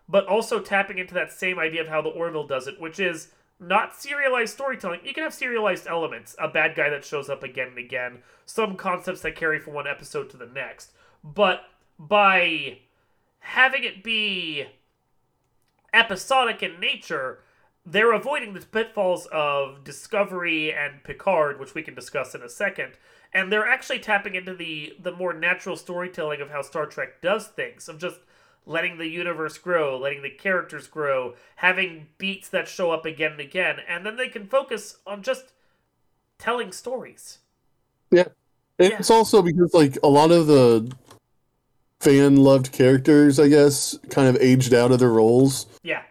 but 0.09 0.27
also 0.27 0.61
tapping 0.61 0.99
into 0.99 1.15
that 1.15 1.33
same 1.33 1.59
idea 1.59 1.81
of 1.83 1.89
how 1.89 2.03
the 2.03 2.11
Orville 2.11 2.47
does 2.47 2.67
it, 2.67 2.81
which 2.81 3.01
is 3.01 3.29
not 3.63 3.95
serialized 3.95 4.53
storytelling. 4.53 5.01
You 5.05 5.15
can 5.15 5.23
have 5.23 5.35
serialized 5.35 5.87
elements, 5.87 6.35
a 6.39 6.49
bad 6.49 6.75
guy 6.75 6.91
that 6.91 7.05
shows 7.05 7.31
up 7.31 7.43
again 7.43 7.69
and 7.69 7.79
again, 7.79 8.19
some 8.45 8.77
concepts 8.77 9.23
that 9.23 9.37
carry 9.37 9.59
from 9.59 9.75
one 9.75 9.87
episode 9.87 10.29
to 10.31 10.37
the 10.37 10.47
next. 10.47 10.91
But 11.23 11.63
by 11.99 12.79
having 13.39 13.85
it 13.85 14.03
be 14.03 14.67
episodic 15.95 16.63
in 16.63 16.81
nature, 16.81 17.41
they're 17.85 18.13
avoiding 18.13 18.55
the 18.55 18.61
pitfalls 18.61 19.27
of 19.33 19.85
Discovery 19.85 20.73
and 20.73 21.03
Picard, 21.05 21.59
which 21.59 21.75
we 21.75 21.83
can 21.83 21.95
discuss 21.95 22.35
in 22.35 22.43
a 22.43 22.49
second, 22.49 22.93
and 23.33 23.51
they're 23.51 23.67
actually 23.67 23.99
tapping 23.99 24.35
into 24.35 24.55
the 24.55 24.95
the 25.01 25.13
more 25.13 25.33
natural 25.33 25.77
storytelling 25.77 26.41
of 26.41 26.51
how 26.51 26.63
Star 26.63 26.87
Trek 26.87 27.21
does 27.21 27.49
things, 27.49 27.89
of 27.89 27.99
just 27.99 28.21
letting 28.67 28.99
the 28.99 29.09
universe 29.09 29.59
grow, 29.59 29.99
letting 29.99 30.23
the 30.23 30.31
characters 30.31 30.87
grow, 30.87 31.35
having 31.57 32.07
beats 32.19 32.49
that 32.51 32.69
show 32.69 32.91
up 32.91 33.05
again 33.05 33.33
and 33.33 33.41
again, 33.41 33.77
and 33.89 34.07
then 34.07 34.17
they 34.17 34.29
can 34.29 34.47
focus 34.47 34.99
on 35.07 35.23
just 35.23 35.53
telling 36.39 36.73
stories. 36.73 37.39
Yeah. 38.11 38.29
It's 38.79 39.11
also 39.11 39.43
because 39.43 39.75
like 39.75 39.99
a 40.03 40.09
lot 40.09 40.31
of 40.33 40.47
the 40.47 40.91
fan 42.01 42.37
loved 42.37 42.73
characters, 42.73 43.39
I 43.39 43.49
guess, 43.49 43.97
kind 44.11 44.29
of 44.29 44.41
aged 44.43 44.75
out 44.75 44.91
of 44.91 44.99
their 44.99 45.11
roles. 45.11 45.67
Yeah. 45.83 46.03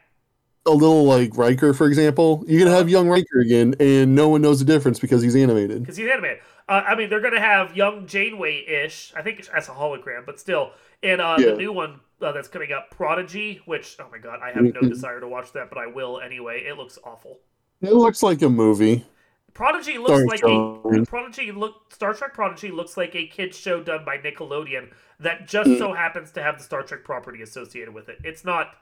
A 0.65 0.71
little 0.71 1.03
like 1.05 1.35
Riker, 1.37 1.73
for 1.73 1.87
example. 1.87 2.45
You 2.47 2.59
can 2.59 2.67
have 2.67 2.87
young 2.87 3.09
Riker 3.09 3.39
again, 3.39 3.75
and 3.79 4.15
no 4.15 4.29
one 4.29 4.41
knows 4.41 4.59
the 4.59 4.65
difference 4.65 4.99
because 4.99 5.21
he's 5.21 5.35
animated. 5.35 5.81
because 5.81 5.97
he's 5.97 6.07
animated. 6.09 6.39
Uh, 6.69 6.83
I 6.87 6.95
mean, 6.95 7.09
they're 7.09 7.19
going 7.19 7.33
to 7.33 7.41
have 7.41 7.75
young 7.75 8.05
Janeway 8.07 8.65
ish. 8.67 9.11
I 9.17 9.21
think 9.21 9.45
as 9.53 9.67
a 9.67 9.71
hologram, 9.71 10.25
but 10.25 10.39
still, 10.39 10.71
in 11.01 11.19
uh, 11.19 11.37
Yeah. 11.39 11.47
the 11.47 11.55
new 11.57 11.73
one 11.73 11.99
uh, 12.21 12.31
that's 12.31 12.47
coming 12.47 12.71
up, 12.71 12.89
Prodigy. 12.91 13.61
Which, 13.65 13.97
oh 13.99 14.07
my 14.11 14.17
god, 14.17 14.39
I 14.41 14.51
have 14.51 14.63
no 14.63 14.81
Mhm. 14.81 14.89
desire 14.89 15.19
to 15.19 15.27
watch 15.27 15.51
that, 15.53 15.69
but 15.69 15.77
I 15.77 15.87
will 15.87 16.19
anyway. 16.19 16.63
It 16.65 16.77
looks 16.77 16.97
awful. 17.03 17.39
It 17.81 17.93
looks 17.93 18.21
like 18.23 18.41
a 18.41 18.49
movie. 18.49 19.05
Prodigy 19.53 19.97
looks 19.97 20.11
Sorry, 20.11 20.27
like 20.27 20.39
John. 20.41 21.01
a 21.01 21.05
Prodigy 21.05 21.51
look 21.51 21.91
Star 21.93 22.13
Trek 22.13 22.33
Prodigy 22.33 22.71
looks 22.71 22.95
like 22.95 23.13
a 23.15 23.27
kids 23.27 23.57
show 23.57 23.83
done 23.83 24.05
by 24.05 24.17
Nickelodeon 24.17 24.91
that 25.19 25.47
just 25.47 25.69
Mm. 25.69 25.77
so 25.77 25.93
happens 25.93 26.31
to 26.33 26.41
have 26.43 26.57
the 26.57 26.63
Star 26.63 26.83
Trek 26.83 27.03
property 27.03 27.41
associated 27.41 27.93
with 27.93 28.07
it. 28.07 28.19
It's 28.23 28.45
not 28.45 28.75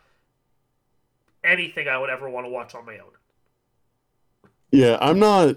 anything 1.43 1.87
I 1.87 1.97
would 1.97 2.09
ever 2.09 2.29
want 2.29 2.45
to 2.45 2.49
watch 2.49 2.75
on 2.75 2.85
my 2.85 2.97
own. 2.99 3.11
Yeah, 4.71 4.97
I'm 5.01 5.17
not. 5.19 5.55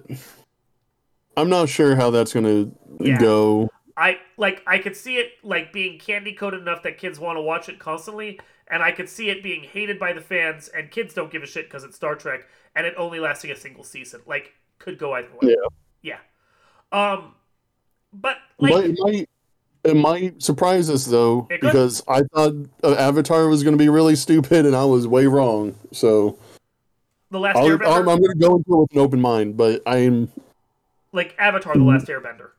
I'm 1.37 1.49
not 1.51 1.69
sure 1.69 1.95
how 1.97 2.11
that's 2.11 2.33
gonna 2.33 2.71
Yeah. 3.01 3.19
go. 3.19 3.69
I 3.97 4.19
like 4.37 4.63
I 4.67 4.79
could 4.79 4.97
see 4.97 5.17
it 5.17 5.33
like 5.43 5.73
being 5.73 5.99
candy 5.99 6.33
coated 6.33 6.61
enough 6.61 6.83
that 6.85 6.99
kids 6.99 7.19
want 7.21 7.37
to 7.37 7.43
watch 7.43 7.69
it 7.69 7.79
constantly, 7.79 8.41
and 8.69 8.83
I 8.83 8.93
could 8.93 9.09
see 9.09 9.31
it 9.31 9.43
being 9.43 9.63
hated 9.63 9.99
by 9.99 10.13
the 10.13 10.21
fans, 10.21 10.69
and 10.69 10.91
kids 10.91 11.15
don't 11.15 11.31
give 11.31 11.43
a 11.43 11.47
shit 11.47 11.67
because 11.67 11.85
it's 11.85 11.97
Star 11.97 12.15
Trek, 12.15 12.47
and 12.75 12.87
it 12.87 12.95
only 12.97 13.21
lasting 13.21 13.51
a 13.51 13.57
single 13.57 13.85
season. 13.85 14.21
Like, 14.27 14.53
could 14.79 14.99
go 14.99 15.13
either 15.15 15.29
way. 15.41 15.55
Yeah. 16.03 16.19
Yeah. 16.93 17.17
Um, 17.17 17.35
but 18.13 18.37
like, 18.59 18.85
it 18.85 18.97
might. 18.99 19.29
It 19.85 19.97
might 19.97 20.41
surprise 20.41 20.89
us 20.89 21.07
though, 21.07 21.49
because 21.61 22.05
I 22.07 22.23
thought 22.23 22.55
uh, 22.85 22.95
Avatar 22.95 23.49
was 23.49 23.65
going 23.65 23.77
to 23.77 23.79
be 23.79 23.89
really 23.89 24.15
stupid, 24.15 24.65
and 24.65 24.77
I 24.77 24.85
was 24.85 25.09
way 25.09 25.27
wrong. 25.27 25.75
So 25.91 26.39
the 27.33 27.41
Last 27.41 27.57
Airbender, 27.57 27.87
I'm, 27.89 28.09
I'm 28.09 28.21
going 28.21 28.31
to 28.31 28.39
go 28.39 28.57
into 28.59 28.75
it 28.75 28.77
with 28.77 28.93
an 28.93 28.99
open 28.99 29.21
mind. 29.21 29.57
But 29.57 29.83
I'm, 29.85 30.31
like 31.11 31.35
Avatar: 31.37 31.75
The 31.75 31.83
Last 31.83 32.07
Airbender. 32.07 32.51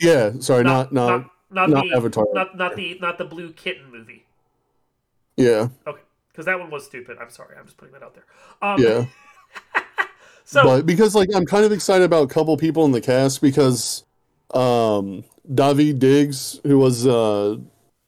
Yeah, 0.00 0.32
sorry, 0.40 0.64
not 0.64 0.92
not, 0.92 0.92
not, 0.92 1.30
not, 1.50 1.70
not 1.70 1.84
the 1.84 1.92
Avatar. 1.96 2.26
not 2.32 2.56
not 2.56 2.76
the 2.76 2.98
not 3.00 3.18
the 3.18 3.24
Blue 3.24 3.52
Kitten 3.52 3.90
movie. 3.90 4.24
yeah, 5.36 5.68
Okay, 5.86 6.02
because 6.32 6.46
that 6.46 6.58
one 6.58 6.70
was 6.70 6.84
stupid. 6.86 7.18
I'm 7.20 7.30
sorry. 7.30 7.56
I'm 7.58 7.64
just 7.64 7.76
putting 7.76 7.94
that 7.94 8.02
out 8.02 8.14
there. 8.14 8.24
Um, 8.62 8.82
yeah. 8.82 9.06
So 10.48 10.62
but 10.62 10.86
because 10.86 11.16
like 11.16 11.28
I'm 11.34 11.44
kind 11.44 11.64
of 11.64 11.72
excited 11.72 12.04
about 12.04 12.22
a 12.22 12.32
couple 12.32 12.56
people 12.56 12.84
in 12.84 12.92
the 12.92 13.00
cast 13.00 13.42
because 13.42 14.04
um 14.54 15.24
Daveed 15.52 15.98
Diggs, 15.98 16.60
who 16.62 16.78
was 16.78 17.04
uh 17.04 17.56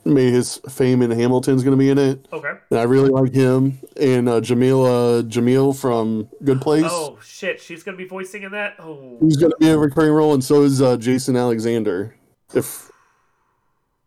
made 0.09 0.33
his 0.33 0.57
fame 0.69 1.03
in 1.03 1.11
Hamilton's 1.11 1.63
going 1.63 1.77
to 1.77 1.79
be 1.79 1.91
in 1.91 1.99
it, 1.99 2.27
okay. 2.33 2.53
and 2.71 2.79
I 2.79 2.83
really 2.85 3.11
like 3.11 3.33
him. 3.33 3.79
And 4.01 4.29
uh, 4.29 4.41
Jameela 4.41 5.23
Jamil 5.29 5.79
from 5.79 6.29
Good 6.45 6.61
Place, 6.61 6.85
Oh 6.87 7.19
shit, 7.23 7.61
she's 7.61 7.83
gonna 7.83 7.97
be 7.97 8.07
voicing 8.07 8.43
in 8.43 8.53
that. 8.53 8.77
Oh. 8.79 9.19
He's 9.21 9.37
going 9.37 9.51
to 9.53 9.57
be 9.59 9.69
a 9.71 9.79
recurring 9.79 10.13
role, 10.13 10.35
and 10.35 10.43
so 10.43 10.63
is 10.63 10.81
uh, 10.83 10.97
Jason 10.97 11.37
Alexander. 11.37 12.15
If 12.55 12.91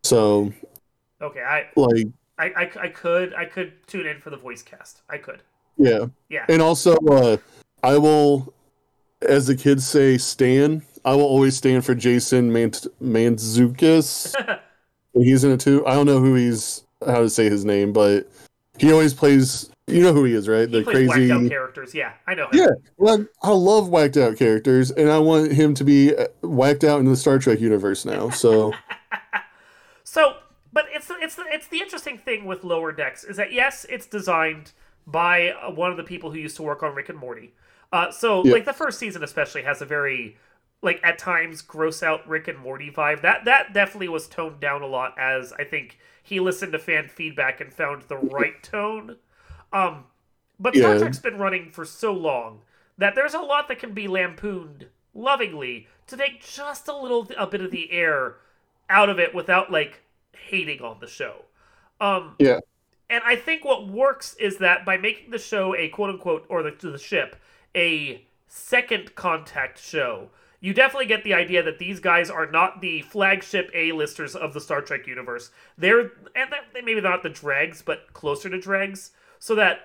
so, 0.04 0.52
Okay, 1.22 1.42
I, 1.42 1.68
like 1.76 2.08
I, 2.40 2.46
I, 2.46 2.72
I 2.82 2.88
could 2.88 3.34
I 3.36 3.46
could 3.46 3.74
tune 3.88 4.08
in 4.08 4.20
for 4.20 4.30
the 4.32 4.38
voice 4.38 4.64
cast. 4.64 5.02
I 5.10 5.18
could. 5.18 5.44
yeah, 5.78 6.06
Yeah. 6.30 6.46
and 6.50 6.62
also 6.62 6.96
uh, 7.10 7.38
I 7.84 7.98
will, 7.98 8.54
as 9.22 9.48
the 9.48 9.56
kids 9.56 9.88
say, 9.88 10.18
Stan. 10.18 10.84
I 11.04 11.16
will 11.16 11.24
always 11.24 11.58
stand 11.58 11.84
for 11.84 11.96
Jason 11.96 12.54
Mant- 12.54 12.86
Mantzoukas. 13.02 14.36
He's 15.14 15.44
in 15.44 15.52
it 15.52 15.60
too. 15.60 15.86
I 15.86 15.94
don't 15.94 16.06
know 16.06 16.20
who 16.20 16.36
he's 16.36 16.84
how 17.06 17.20
to 17.20 17.30
say 17.30 17.50
his 17.50 17.66
name, 17.66 17.92
but 17.94 18.30
he 18.78 18.92
always 18.92 19.14
plays. 19.14 19.70
You 19.88 20.02
know 20.04 20.14
who 20.14 20.24
he 20.24 20.34
is, 20.34 20.48
right? 20.48 20.70
he 20.70 20.78
The 20.78 20.84
plays 20.84 21.10
whacked 21.10 21.20
out 21.20 21.38
crazy. 21.40 21.50
characters. 21.50 21.94
Yeah, 21.94 22.14
I 22.28 22.36
know 22.36 22.46
him. 22.46 22.60
Yeah, 22.60 22.68
well, 22.98 23.26
I 23.44 23.52
love 23.52 23.90
whacked 23.90 24.16
out 24.16 24.38
characters, 24.38 24.90
and 24.92 25.10
I 25.12 25.20
want 25.20 25.52
him 25.52 25.74
to 25.74 25.84
be 25.84 26.16
uh, 26.16 26.28
whacked 26.42 26.84
out 26.86 27.00
in 27.00 27.06
the 27.06 27.18
Star 27.18 27.40
Trek 27.40 27.60
universe 27.60 28.06
now. 28.06 28.30
So 28.30 28.74
So, 30.04 30.36
but 30.74 30.86
it's 30.92 31.10
it's 31.22 31.38
it's 31.52 31.68
the 31.68 31.80
interesting 31.80 32.18
thing 32.18 32.46
with 32.46 32.64
Lower 32.64 32.92
Decks 32.92 33.24
is 33.24 33.38
that 33.38 33.52
yes, 33.54 33.86
it's 33.90 34.06
designed 34.06 34.72
by 35.08 35.50
uh, 35.52 35.72
one 35.72 35.92
of 35.92 35.98
the 35.98 36.04
people 36.04 36.32
who 36.32 36.38
used 36.38 36.56
to 36.58 36.64
work 36.64 36.84
on 36.84 36.94
Rick 36.96 37.10
and 37.10 37.18
Morty. 37.18 37.54
Uh, 37.92 38.12
so 38.12 38.44
Yeah. 38.46 38.54
like 38.54 38.66
the 38.66 38.74
first 38.74 39.00
season 39.00 39.24
especially 39.24 39.64
has 39.64 39.82
a 39.82 39.86
very 39.86 40.38
like 40.82 41.00
at 41.04 41.18
times 41.20 41.62
gross 41.62 42.02
out 42.04 42.28
Rick 42.28 42.48
and 42.48 42.58
Morty 42.60 42.92
vibe. 42.92 43.22
That 43.22 43.46
that 43.46 43.74
definitely 43.74 44.10
was 44.10 44.28
toned 44.28 44.60
down 44.60 44.82
a 44.82 44.88
lot 44.88 45.16
as 45.18 45.54
I 45.54 45.64
think 45.64 45.98
he 46.24 46.40
listened 46.40 46.74
to 46.74 46.80
fan 46.80 47.08
feedback 47.08 47.62
and 47.62 47.74
found 47.74 48.04
the 48.04 48.18
right 48.18 48.62
tone. 48.64 49.18
Um, 49.74 50.06
but 50.60 50.76
Star 50.76 50.94
Yeah. 50.94 51.00
Trek's 51.00 51.20
been 51.20 51.38
running 51.38 51.72
for 51.72 51.86
so 51.86 52.14
long 52.14 52.62
that 52.98 53.16
there's 53.16 53.34
a 53.34 53.40
lot 53.40 53.68
that 53.68 53.80
can 53.80 53.94
be 53.94 54.08
lampooned 54.08 54.88
lovingly 55.14 55.88
to 56.08 56.18
take 56.18 56.44
just 56.44 56.88
a 56.88 56.96
little 56.96 57.28
a 57.38 57.48
bit 57.48 57.62
of 57.62 57.72
the 57.72 57.92
air 57.92 58.38
out 58.90 59.10
of 59.10 59.20
it 59.20 59.34
without 59.34 59.72
like 59.72 60.02
hating 60.34 60.82
on 60.82 61.00
the 61.00 61.08
show. 61.08 61.46
Um, 62.00 62.38
Yeah. 62.40 62.60
And 63.10 63.24
I 63.26 63.36
think 63.36 63.66
what 63.66 63.88
works 63.88 64.36
is 64.36 64.58
that 64.58 64.86
by 64.86 64.98
making 64.98 65.32
the 65.32 65.40
show 65.40 65.76
a 65.76 65.90
quote 65.90 66.10
unquote 66.10 66.46
or 66.50 66.64
the, 66.64 66.72
the 66.72 66.98
ship 66.98 67.36
a 67.76 68.26
second 68.48 69.16
contact 69.16 69.80
show, 69.80 70.30
you 70.62 70.74
definitely 70.74 71.08
get 71.08 71.24
the 71.24 71.34
idea 71.34 71.64
that 71.64 71.80
these 71.80 72.00
guys 72.00 72.30
are 72.30 72.50
not 72.50 72.80
the 72.80 73.02
flagship 73.02 73.70
A-listers 73.74 74.36
of 74.36 74.54
the 74.54 74.62
Star 74.62 74.80
Trek 74.80 75.08
universe. 75.08 75.50
They're 75.78 76.12
and 76.36 76.52
they 76.74 76.82
maybe 76.82 77.02
not 77.02 77.24
the 77.24 77.30
dregs, 77.30 77.82
but 77.82 78.14
closer 78.14 78.48
to 78.48 78.60
dregs, 78.60 79.12
so 79.40 79.56
that 79.56 79.80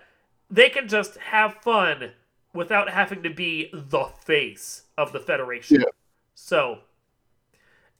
they 0.49 0.68
can 0.68 0.87
just 0.87 1.16
have 1.16 1.54
fun 1.54 2.12
without 2.52 2.90
having 2.90 3.23
to 3.23 3.30
be 3.30 3.71
the 3.73 4.04
face 4.04 4.83
of 4.97 5.12
the 5.12 5.21
Federation. 5.21 5.80
Yeah. 5.80 5.87
So, 6.35 6.80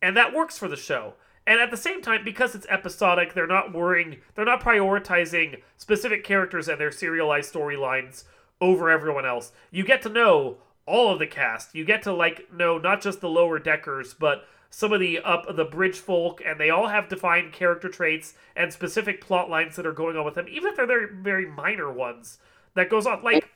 and 0.01 0.17
that 0.17 0.35
works 0.35 0.59
for 0.59 0.69
the 0.69 0.77
show. 0.77 1.15
And 1.47 1.61
at 1.61 1.71
the 1.71 1.77
same 1.77 2.03
time, 2.03 2.25
because 2.25 2.55
it's 2.55 2.67
episodic, 2.69 3.33
they're 3.33 3.47
not 3.47 3.73
worrying, 3.73 4.19
they're 4.35 4.45
not 4.45 4.63
prioritizing 4.63 5.63
specific 5.77 6.25
characters 6.25 6.69
and 6.69 6.81
their 6.81 6.91
serialized 6.91 7.55
storylines 7.55 8.25
over 8.61 8.91
everyone 8.91 9.25
else. 9.25 9.53
You 9.71 9.85
get 9.85 10.03
to 10.03 10.09
know 10.09 10.59
all 10.87 11.13
of 11.13 11.19
the 11.19 11.27
cast. 11.27 11.75
You 11.75 11.85
get 11.85 12.03
to 12.05 12.13
like 12.13 12.53
know 12.53 12.79
not 12.79 13.03
just 13.03 13.21
the 13.21 13.29
lower 13.29 13.59
deckers, 13.59 14.15
but 14.15 14.47
some 14.71 14.93
of 14.93 15.01
the 15.01 15.19
up 15.21 15.57
the 15.57 15.65
bridge 15.65 15.99
folk, 15.99 16.41
and 16.45 16.59
they 16.59 16.71
all 16.71 16.89
have 16.89 17.09
defined 17.09 17.53
character 17.53 17.89
traits 17.89 18.35
and 18.55 18.73
specific 18.73 19.21
plot 19.21 19.51
lines 19.51 19.77
that 19.77 19.87
are 19.87 19.93
going 19.93 20.17
on 20.17 20.25
with 20.25 20.35
them, 20.35 20.47
even 20.49 20.69
if 20.69 20.77
they're 20.77 20.87
very 20.87 21.09
very 21.13 21.47
minor 21.47 21.93
ones. 21.93 22.39
That 22.75 22.91
goes 22.91 23.07
on 23.07 23.23
like 23.23 23.49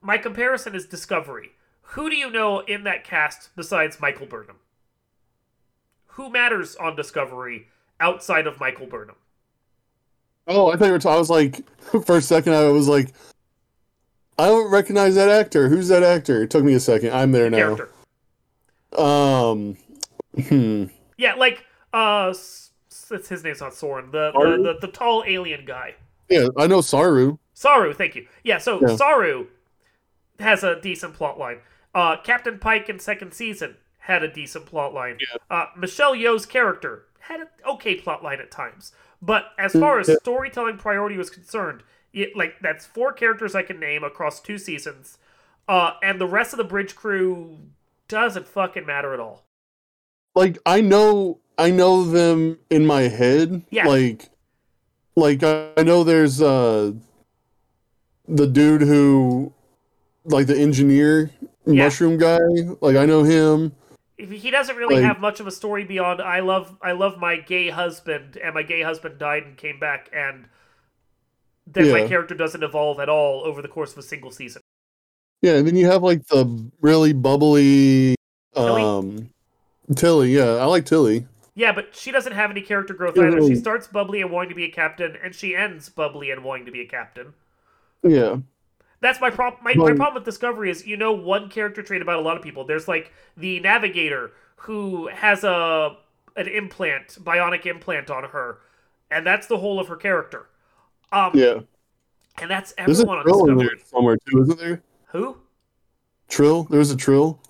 my 0.00 0.18
comparison 0.18 0.74
is 0.74 0.86
Discovery. 0.86 1.50
Who 1.92 2.10
do 2.10 2.16
you 2.16 2.30
know 2.30 2.60
in 2.60 2.84
that 2.84 3.04
cast 3.04 3.50
besides 3.56 4.00
Michael 4.00 4.26
Burnham? 4.26 4.58
Who 6.12 6.30
matters 6.30 6.76
on 6.76 6.96
Discovery 6.96 7.68
outside 7.98 8.46
of 8.46 8.60
Michael 8.60 8.86
Burnham? 8.86 9.16
oh, 10.48 10.70
I 10.70 10.76
thought 10.76 10.86
you 10.86 10.92
were. 10.92 11.08
I 11.08 11.18
was 11.18 11.30
like, 11.30 11.60
for 12.06 12.16
a 12.16 12.22
second, 12.22 12.54
I 12.54 12.68
was 12.68 12.88
like, 12.88 13.12
I 14.38 14.46
don't 14.46 14.70
recognize 14.70 15.14
that 15.16 15.28
actor. 15.28 15.68
Who's 15.68 15.88
that 15.88 16.02
actor? 16.02 16.42
It 16.44 16.50
took 16.50 16.64
me 16.64 16.74
a 16.74 16.80
second. 16.80 17.12
I'm 17.12 17.32
there 17.32 17.50
now. 17.50 17.56
Character. 17.76 17.90
Um, 18.96 19.76
hmm. 20.48 20.84
Yeah, 21.16 21.34
like 21.34 21.64
Uh, 21.92 22.28
s- 22.30 22.70
s- 22.90 23.28
his 23.28 23.42
name's 23.42 23.60
not 23.60 23.74
Soren. 23.74 24.10
The, 24.10 24.30
the 24.32 24.62
the 24.80 24.86
the 24.86 24.92
tall 24.92 25.24
alien 25.26 25.64
guy. 25.64 25.94
Yeah, 26.28 26.48
I 26.56 26.66
know 26.66 26.80
Saru. 26.82 27.38
Saru, 27.54 27.92
thank 27.94 28.14
you. 28.14 28.26
Yeah, 28.44 28.58
so 28.58 28.80
Yeah. 28.80 28.94
Saru 28.96 29.46
has 30.38 30.62
a 30.62 30.80
decent 30.80 31.14
plot 31.14 31.38
line. 31.38 31.58
Uh, 31.94 32.16
Captain 32.22 32.58
Pike 32.58 32.88
in 32.88 32.98
second 32.98 33.32
season 33.32 33.76
had 33.98 34.22
a 34.22 34.28
decent 34.32 34.66
plot 34.66 34.94
line. 34.94 35.18
Uh, 35.50 35.66
Michelle 35.76 36.14
Yeoh's 36.14 36.46
character 36.46 37.06
had 37.20 37.40
an 37.40 37.48
okay 37.66 37.94
plot 37.96 38.22
line 38.22 38.38
at 38.40 38.50
times. 38.50 38.92
But 39.20 39.46
as 39.58 39.72
far 39.72 39.98
as 39.98 40.08
Yeah. 40.08 40.14
storytelling 40.20 40.76
priority 40.78 41.16
was 41.16 41.28
concerned, 41.30 41.82
it, 42.12 42.36
like 42.36 42.56
that's 42.60 42.86
four 42.86 43.12
characters 43.12 43.54
I 43.54 43.62
can 43.62 43.78
name 43.80 44.02
across 44.04 44.40
two 44.40 44.58
seasons, 44.58 45.18
uh, 45.68 45.92
and 46.02 46.20
the 46.20 46.26
rest 46.26 46.52
of 46.52 46.56
the 46.58 46.64
bridge 46.64 46.94
crew 46.96 47.58
doesn't 48.08 48.46
fucking 48.48 48.86
matter 48.86 49.12
at 49.14 49.20
all. 49.20 49.44
Like 50.34 50.58
I 50.64 50.80
know 50.80 51.40
I 51.58 51.70
know 51.70 52.04
them 52.04 52.58
in 52.70 52.86
my 52.86 53.02
head. 53.02 53.62
Yeah. 53.70 53.86
Like 53.86 54.28
like 55.16 55.42
I, 55.42 55.70
I 55.76 55.82
know 55.82 56.04
there's 56.04 56.40
uh 56.40 56.92
the 58.26 58.46
dude 58.46 58.82
who 58.82 59.52
like 60.24 60.46
the 60.46 60.56
engineer 60.58 61.30
Yeah. 61.66 61.84
mushroom 61.84 62.18
guy. 62.18 62.38
Like 62.80 62.96
I 62.96 63.04
know 63.06 63.22
him. 63.24 63.72
He 64.16 64.50
doesn't 64.50 64.76
really 64.76 64.96
Like- 64.96 65.04
have 65.04 65.20
much 65.20 65.40
of 65.40 65.46
a 65.46 65.50
story 65.50 65.84
beyond 65.84 66.20
I 66.20 66.40
love 66.40 66.76
I 66.82 66.92
love 66.92 67.18
my 67.18 67.36
gay 67.36 67.70
husband 67.70 68.36
and 68.36 68.54
my 68.54 68.62
gay 68.62 68.82
husband 68.82 69.18
died 69.18 69.42
and 69.44 69.56
came 69.56 69.78
back 69.78 70.08
and 70.12 70.46
then 71.72 71.92
my 71.92 72.08
character 72.08 72.34
doesn't 72.34 72.62
evolve 72.62 73.00
at 73.00 73.08
all 73.08 73.42
over 73.44 73.62
the 73.62 73.68
course 73.68 73.92
of 73.92 73.98
a 73.98 74.02
single 74.02 74.30
season. 74.30 74.62
Yeah, 75.42 75.54
and 75.54 75.66
then 75.66 75.76
you 75.76 75.86
have 75.86 76.02
like 76.02 76.26
the 76.26 76.70
really 76.80 77.12
bubbly 77.12 78.16
Tilly? 78.54 78.82
um 78.82 79.30
Tilly, 79.94 80.34
yeah. 80.34 80.56
I 80.56 80.64
like 80.64 80.84
Tilly. 80.84 81.26
Yeah, 81.54 81.72
but 81.72 81.94
she 81.94 82.12
doesn't 82.12 82.32
have 82.32 82.50
any 82.50 82.60
character 82.60 82.94
growth 82.94 83.16
Yeah, 83.16 83.28
either. 83.28 83.46
She 83.46 83.56
starts 83.56 83.86
bubbly 83.88 84.20
and 84.20 84.30
wanting 84.30 84.50
to 84.50 84.54
be 84.54 84.64
a 84.64 84.70
captain, 84.70 85.16
and 85.22 85.34
she 85.34 85.56
ends 85.56 85.88
bubbly 85.88 86.30
and 86.30 86.44
wanting 86.44 86.66
to 86.66 86.72
be 86.72 86.80
a 86.82 86.86
captain. 86.86 87.34
Yeah. 88.02 88.38
That's 89.00 89.20
my 89.20 89.30
problem. 89.30 89.62
My, 89.62 89.74
my 89.74 89.94
problem 89.94 90.14
with 90.14 90.24
Discovery 90.24 90.70
is 90.70 90.86
you 90.86 90.96
know 90.96 91.12
one 91.12 91.48
character 91.48 91.82
trait 91.82 92.02
about 92.02 92.18
a 92.18 92.22
lot 92.22 92.36
of 92.36 92.42
people. 92.42 92.64
There's 92.64 92.88
like 92.88 93.12
the 93.36 93.60
navigator 93.60 94.32
who 94.56 95.08
has 95.08 95.44
a 95.44 95.96
an 96.36 96.48
implant, 96.48 97.18
bionic 97.24 97.66
implant 97.66 98.10
on 98.10 98.24
her, 98.24 98.58
and 99.10 99.26
that's 99.26 99.46
the 99.46 99.58
whole 99.58 99.78
of 99.78 99.88
her 99.88 99.96
character. 99.96 100.46
Um, 101.12 101.30
Yeah. 101.34 101.60
and 102.40 102.50
that's 102.50 102.74
everyone 102.78 103.22
There's 103.24 103.28
a 103.36 103.40
on 103.40 103.46
Discovery. 103.48 103.66
there 103.66 103.86
somewhere 103.86 104.16
too, 104.30 104.42
isn't 104.42 104.58
there? 104.58 104.82
Who? 105.08 105.38
Trill? 106.28 106.64
There's 106.64 106.90
a 106.90 106.96
trill. 106.96 107.40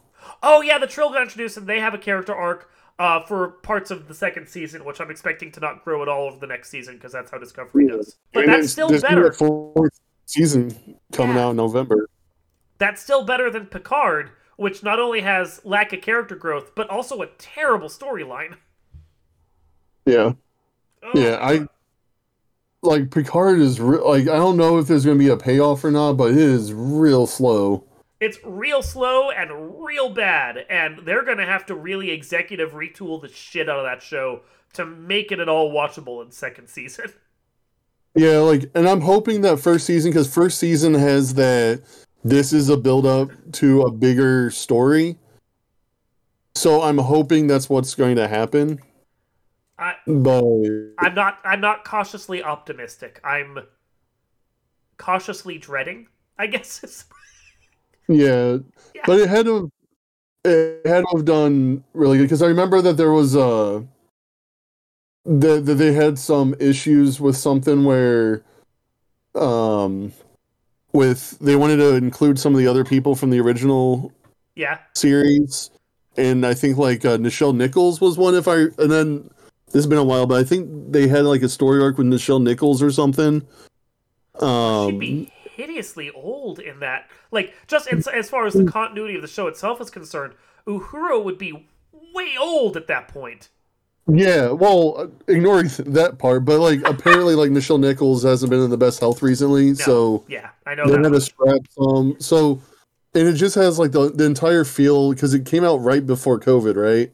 Oh 0.43 0.61
yeah, 0.63 0.79
the 0.79 0.87
Trill 0.87 1.11
got 1.11 1.23
introduced, 1.23 1.57
and 1.57 1.67
they 1.67 1.81
have 1.81 1.95
a 1.95 1.99
character 1.99 2.35
arc 2.35 2.71
uh, 3.01 3.21
for 3.27 3.49
parts 3.49 3.91
of 3.91 4.07
the 4.09 4.15
second 4.15 4.49
season, 4.49 4.85
which 4.85 5.01
I'm 5.01 5.11
expecting 5.11 5.51
to 5.53 5.61
not 5.61 5.85
grow 5.85 6.03
at 6.03 6.09
all 6.09 6.27
over 6.29 6.39
the 6.39 6.47
next 6.47 6.69
season 6.71 6.95
because 6.95 7.13
that's 7.13 7.31
how 7.31 7.39
Discovery 7.39 7.87
Yeah. 7.89 7.97
does. 7.97 8.17
But 8.33 8.45
And 8.45 8.53
that's 8.53 8.71
still 8.73 8.89
there's 8.89 9.03
gonna 9.03 9.17
be 9.17 9.23
better. 9.23 9.33
fourth 9.33 10.01
season 10.27 10.99
coming 11.13 11.37
Yeah. 11.37 11.47
out 11.47 11.51
in 11.51 11.57
November. 11.57 12.09
That's 12.79 13.03
still 13.03 13.25
better 13.25 13.51
than 13.51 13.67
Picard, 13.67 14.31
which 14.57 14.83
not 14.85 15.01
only 15.01 15.21
has 15.23 15.61
lack 15.65 15.93
of 15.93 16.01
character 16.03 16.37
growth, 16.37 16.75
but 16.77 16.89
also 16.91 17.21
a 17.23 17.27
terrible 17.39 17.89
storyline. 17.89 18.57
Yeah. 20.05 20.33
Oh, 21.03 21.11
Yeah, 21.15 21.39
I 21.41 21.67
like 22.83 23.11
Picard 23.11 23.61
is 23.61 23.81
re- 23.81 23.99
like 23.99 24.23
I 24.23 24.37
don't 24.37 24.57
know 24.57 24.79
if 24.79 24.87
there's 24.87 25.05
going 25.05 25.19
to 25.19 25.25
be 25.25 25.31
a 25.31 25.37
payoff 25.37 25.85
or 25.85 25.91
not, 25.91 26.15
but 26.15 26.31
it 26.31 26.39
is 26.39 26.73
real 26.73 27.27
slow. 27.27 27.85
It's 28.21 28.39
real 28.45 28.83
slow 28.83 29.31
and 29.31 29.85
real 29.85 30.11
bad, 30.11 30.67
and 30.69 30.99
they're 31.05 31.25
gonna 31.25 31.47
have 31.47 31.67
to 31.67 31.77
really 31.77 32.11
executive 32.11 32.73
retool 32.73 33.23
the 33.23 33.29
shit 33.29 33.69
out 33.69 33.79
of 33.79 33.85
that 33.85 34.03
show 34.03 34.41
to 34.73 34.85
make 34.85 35.31
it 35.31 35.39
at 35.39 35.49
all 35.49 35.73
watchable 35.73 36.25
in 36.25 36.33
second 36.33 36.69
season. 36.69 37.13
Yeah, 38.15 38.39
like 38.39 38.69
and 38.75 38.89
I'm 38.89 39.03
hoping 39.03 39.43
that 39.43 39.61
first 39.61 39.87
season 39.87 40.13
cuz 40.13 40.33
first 40.33 40.59
season 40.59 40.95
has 40.95 41.35
that 41.35 41.83
this 42.25 42.53
is 42.53 42.69
a 42.69 42.77
build 42.77 43.07
up 43.07 43.31
to 43.53 43.83
a 43.83 43.93
bigger 43.93 44.51
story. 44.51 45.19
So 46.55 46.83
I'm 46.83 46.99
hoping 46.99 47.47
that's 47.47 47.69
what's 47.69 47.95
going 47.95 48.17
to 48.17 48.27
happen. 48.27 48.81
I, 49.79 49.95
But 50.07 50.65
I'm 50.99 51.15
not. 51.15 51.39
I'm 51.45 51.61
not 51.61 51.85
cautiously 51.85 52.43
optimistic. 52.43 53.21
I'm 53.23 53.59
cautiously 54.97 55.59
dreading. 55.59 56.09
I 56.39 56.47
guess. 56.47 56.83
Is, 56.85 57.05
yeah, 58.09 58.59
Yeah. 58.95 59.03
but 59.07 59.21
it 59.21 59.29
had 59.29 59.47
to 59.47 59.71
it 60.45 60.87
had 60.87 61.03
to 61.03 61.17
have 61.17 61.25
done 61.25 61.85
really 61.95 62.19
good 62.19 62.25
because 62.25 62.43
I 62.43 62.47
remember 62.47 62.81
that 62.83 62.97
there 62.97 63.13
was 63.13 63.37
uh 63.37 63.83
that 65.25 65.67
that 65.67 65.75
they 65.75 65.93
had 65.93 66.19
some 66.19 66.55
issues 66.59 67.21
with 67.21 67.37
something 67.37 67.85
where 67.85 68.43
um 69.35 70.13
with 70.93 71.39
they 71.39 71.55
wanted 71.55 71.77
to 71.77 71.95
include 71.97 72.39
some 72.39 72.55
of 72.55 72.59
the 72.59 72.67
other 72.67 72.85
people 72.85 73.15
from 73.15 73.31
the 73.31 73.41
original 73.41 74.13
yeah. 74.55 74.79
series 74.95 75.71
and 76.17 76.47
I 76.47 76.55
think 76.55 76.79
like 76.79 77.05
uh, 77.05 77.19
Nichelle 77.19 77.55
Nichols 77.55 78.01
was 78.01 78.17
one 78.17 78.35
if 78.35 78.49
I 78.49 78.57
and 78.79 78.91
then 78.91 79.31
this 79.71 79.75
has 79.75 79.87
been 79.87 79.99
a 79.99 80.05
while 80.05 80.27
but 80.27 80.41
I 80.41 80.45
think 80.45 80.93
they 80.93 81.09
had 81.09 81.25
like 81.25 81.43
a 81.43 81.49
story 81.49 81.83
arc 81.83 81.99
with 81.99 82.07
Nichelle 82.07 82.43
Nichols 82.43 82.83
or 82.83 82.91
something 82.91 83.47
She'd 84.39 84.45
um 84.45 84.99
be 84.99 85.33
hideously 85.59 86.11
old 86.11 86.61
in 86.61 86.81
that. 86.81 87.11
Like, 87.31 87.53
just 87.67 87.89
as, 87.89 88.07
as 88.07 88.31
far 88.31 88.47
as 88.47 88.55
the 88.55 88.65
continuity 88.65 89.17
of 89.17 89.23
the 89.23 89.29
show 89.29 89.49
itself 89.49 89.81
is 89.81 89.91
concerned, 89.91 90.35
Uhura 90.67 91.23
would 91.23 91.37
be 91.37 91.67
way 92.15 92.37
old 92.41 92.77
at 92.77 92.87
that 92.87 93.09
point. 93.09 93.49
Yeah, 94.07 94.53
well, 94.53 94.95
uh, 94.97 95.07
ignoring 95.27 95.69
that 95.79 96.19
part, 96.19 96.47
but 96.47 96.61
like 96.61 96.81
apparently, 96.89 97.35
like 97.35 97.51
Nichelle 97.51 97.81
Nichols 97.81 98.23
hasn't 98.23 98.49
been 98.49 98.63
in 98.63 98.71
the 98.71 98.79
best 98.79 99.01
health 99.01 99.21
recently, 99.21 99.75
so 99.75 100.25
Yeah, 100.29 100.49
I 100.65 100.75
know 100.75 100.87
they 100.87 100.93
that. 100.93 101.05
had 101.05 101.13
to 101.13 101.21
scrap 101.21 101.61
some. 101.73 102.17
So, 102.19 102.63
and 103.15 103.29
it 103.29 103.35
just 103.35 103.55
has 103.57 103.79
like 103.79 103.91
the 103.91 104.11
the 104.11 104.25
entire 104.25 104.65
feel 104.65 105.13
because 105.13 105.35
it 105.35 105.45
came 105.45 105.65
out 105.65 105.79
right 105.79 106.07
before 106.07 106.39
COVID, 106.41 106.77
right? 106.77 107.13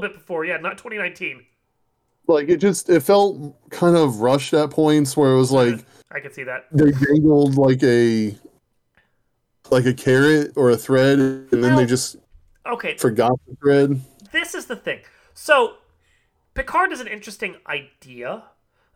Bit 0.00 0.14
before, 0.14 0.44
yeah, 0.44 0.56
not 0.56 0.78
2019. 0.78 1.44
Like 2.26 2.48
it 2.48 2.58
just 2.58 2.88
it 2.88 3.00
felt 3.02 3.56
kind 3.70 3.96
of 3.96 4.20
rushed 4.20 4.52
at 4.54 4.70
points 4.70 5.16
where 5.16 5.32
it 5.32 5.36
was 5.36 5.50
like 5.50 5.80
I 6.12 6.20
could 6.20 6.34
see 6.34 6.44
that. 6.44 6.66
they 6.72 6.90
dangled 6.92 7.56
like 7.56 7.82
a 7.82 8.36
like 9.70 9.86
a 9.86 9.94
carrot 9.94 10.52
or 10.56 10.70
a 10.70 10.76
thread, 10.76 11.18
and 11.18 11.48
then 11.50 11.76
they 11.76 11.86
just 11.86 12.16
Okay, 12.66 12.96
forgot 12.96 13.32
the 13.48 13.56
thread. 13.56 14.00
this 14.32 14.54
is 14.54 14.66
the 14.66 14.76
thing. 14.76 15.00
So, 15.34 15.76
Picard 16.54 16.92
is 16.92 17.00
an 17.00 17.06
interesting 17.06 17.56
idea. 17.66 18.44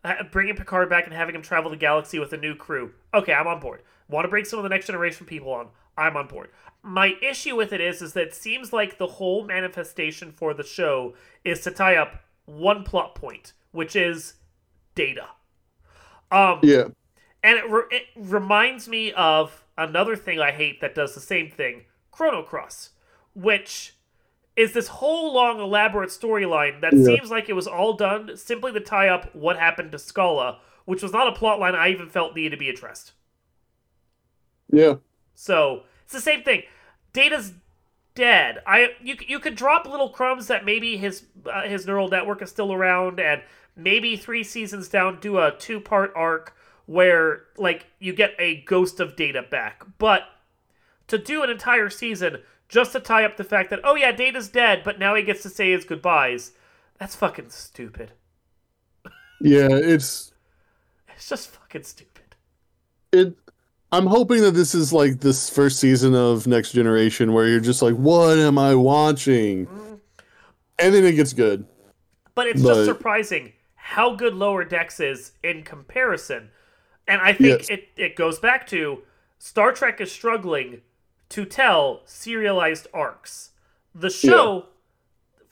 Uh, 0.03 0.23
bringing 0.31 0.55
Picard 0.55 0.87
back 0.89 1.05
and 1.05 1.13
having 1.13 1.33
him 1.33 1.41
travel 1.41 1.71
the 1.71 1.77
galaxy 1.77 2.19
with 2.19 2.31
a 2.33 2.37
new 2.37 2.55
crew. 2.55 2.91
Okay, 3.13 3.33
I'm 3.33 3.47
on 3.47 3.59
board. 3.59 3.81
Want 4.07 4.23
to 4.25 4.29
bring 4.29 4.45
some 4.45 4.59
of 4.59 4.63
the 4.63 4.69
next 4.69 4.85
generation 4.87 5.25
people 5.25 5.51
on? 5.51 5.69
I'm 5.97 6.17
on 6.17 6.27
board. 6.27 6.49
My 6.83 7.15
issue 7.21 7.55
with 7.55 7.73
it 7.73 7.81
is, 7.81 8.01
is 8.01 8.13
that 8.13 8.27
it 8.27 8.35
seems 8.35 8.71
like 8.71 8.97
the 8.97 9.07
whole 9.07 9.43
manifestation 9.45 10.31
for 10.31 10.53
the 10.53 10.63
show 10.63 11.15
is 11.43 11.61
to 11.61 11.71
tie 11.71 11.95
up 11.95 12.21
one 12.45 12.83
plot 12.83 13.15
point, 13.15 13.53
which 13.71 13.95
is 13.95 14.35
data. 14.93 15.25
Um, 16.31 16.59
Yeah, 16.63 16.85
and 17.43 17.57
it, 17.57 17.69
re- 17.69 17.83
it 17.91 18.03
reminds 18.15 18.87
me 18.87 19.11
of 19.13 19.63
another 19.77 20.15
thing 20.15 20.39
I 20.39 20.51
hate 20.51 20.81
that 20.81 20.95
does 20.95 21.13
the 21.15 21.21
same 21.21 21.49
thing 21.49 21.85
Chrono 22.11 22.43
Cross, 22.43 22.91
which 23.33 23.95
is 24.55 24.73
this 24.73 24.87
whole 24.87 25.33
long, 25.33 25.59
elaborate 25.59 26.09
storyline 26.09 26.81
that 26.81 26.93
Yeah. 26.93 27.05
seems 27.05 27.29
like 27.29 27.49
it 27.49 27.53
was 27.53 27.67
all 27.67 27.93
done 27.93 28.37
simply 28.37 28.71
to 28.73 28.79
tie 28.79 29.09
up 29.09 29.33
what 29.35 29.57
happened 29.59 29.91
to 29.91 29.97
Schala, 29.99 30.59
which 30.85 31.03
was 31.03 31.11
not 31.11 31.27
a 31.27 31.31
plot 31.33 31.59
line 31.59 31.75
I 31.75 31.89
even 31.89 32.09
felt 32.09 32.35
needed 32.35 32.51
to 32.51 32.57
be 32.57 32.69
addressed. 32.69 33.13
yeah, 34.71 34.95
So 35.35 35.83
it's 36.03 36.13
the 36.13 36.21
same 36.21 36.43
thing. 36.43 36.63
Data's 37.13 37.53
dead. 38.15 38.59
I 38.65 38.91
you 39.01 39.15
you 39.27 39.39
could 39.39 39.55
drop 39.55 39.85
little 39.87 40.09
crumbs 40.09 40.47
that 40.47 40.65
maybe 40.65 40.97
his 40.97 41.25
uh, 41.51 41.63
his 41.63 41.85
neural 41.85 42.07
network 42.07 42.41
is 42.41 42.49
still 42.49 42.73
around, 42.73 43.19
and 43.19 43.41
maybe 43.75 44.15
three 44.15 44.43
seasons 44.43 44.87
down 44.89 45.19
do 45.19 45.37
a 45.37 45.51
two 45.57 45.79
part 45.79 46.11
arc 46.15 46.55
where 46.85 47.43
like 47.57 47.87
you 47.99 48.13
get 48.13 48.33
a 48.39 48.61
ghost 48.61 48.99
of 48.99 49.15
Data 49.15 49.43
back. 49.43 49.83
But 49.97 50.23
to 51.07 51.17
do 51.17 51.43
an 51.43 51.49
entire 51.49 51.89
season 51.89 52.37
just 52.67 52.93
to 52.93 52.99
tie 52.99 53.25
up 53.25 53.37
the 53.37 53.43
fact 53.43 53.69
that 53.69 53.81
oh 53.83 53.95
yeah, 53.95 54.11
Data's 54.11 54.49
dead, 54.49 54.81
but 54.83 54.99
now 54.99 55.15
he 55.15 55.23
gets 55.23 55.43
to 55.43 55.49
say 55.49 55.71
his 55.71 55.85
goodbyes. 55.85 56.51
That's 56.99 57.15
fucking 57.15 57.49
stupid. 57.49 58.13
yeah. 59.41 59.67
It's 59.69 60.31
It's 61.15 61.29
just 61.29 61.49
fucking 61.49 61.83
stupid. 61.83 62.35
it 63.11 63.35
i'm 63.91 64.07
hoping 64.07 64.41
that 64.41 64.51
this 64.51 64.73
is 64.75 64.91
like 64.91 65.19
this 65.21 65.49
first 65.49 65.79
season 65.79 66.15
of 66.15 66.47
next 66.47 66.71
generation 66.71 67.33
where 67.33 67.47
you're 67.47 67.59
just 67.59 67.81
like 67.81 67.95
what 67.95 68.37
am 68.37 68.57
i 68.57 68.73
watching 68.75 69.65
mm. 69.67 69.99
and 70.79 70.93
then 70.93 71.05
it 71.05 71.13
gets 71.13 71.33
good 71.33 71.65
But 72.33 72.47
it's 72.47 72.61
But- 72.61 72.75
just 72.75 72.85
surprising 72.85 73.53
how 73.75 74.15
good 74.15 74.33
Lower 74.33 74.65
Decks 74.65 74.99
is 74.99 75.33
in 75.43 75.61
comparison. 75.61 76.49
And 77.07 77.21
I 77.21 77.33
think 77.33 77.59
Yes. 77.59 77.69
it, 77.69 77.89
it 77.95 78.15
goes 78.15 78.39
back 78.39 78.65
to 78.67 79.03
Star 79.37 79.71
Trek 79.73 80.01
is 80.01 80.11
struggling 80.11 80.81
to 81.29 81.45
tell 81.45 82.01
serialized 82.05 82.87
arcs. 82.95 83.51
The 83.93 84.09
show 84.09 84.65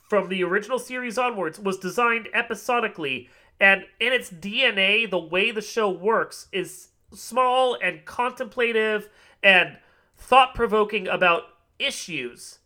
from 0.10 0.30
the 0.30 0.44
original 0.44 0.80
series 0.80 1.20
onwards 1.20 1.60
was 1.60 1.78
designed 1.78 2.28
episodically, 2.34 3.30
and 3.60 3.86
in 4.00 4.12
its 4.14 4.32
DNA, 4.32 5.08
the 5.08 5.20
way 5.20 5.52
the 5.52 5.62
show 5.62 5.88
works 5.90 6.48
is 6.52 6.88
small 7.14 7.78
and 7.82 8.06
contemplative 8.06 9.10
and 9.42 9.78
thought 10.16 10.56
provoking 10.56 11.08
about 11.08 11.44
issues. 11.80 12.60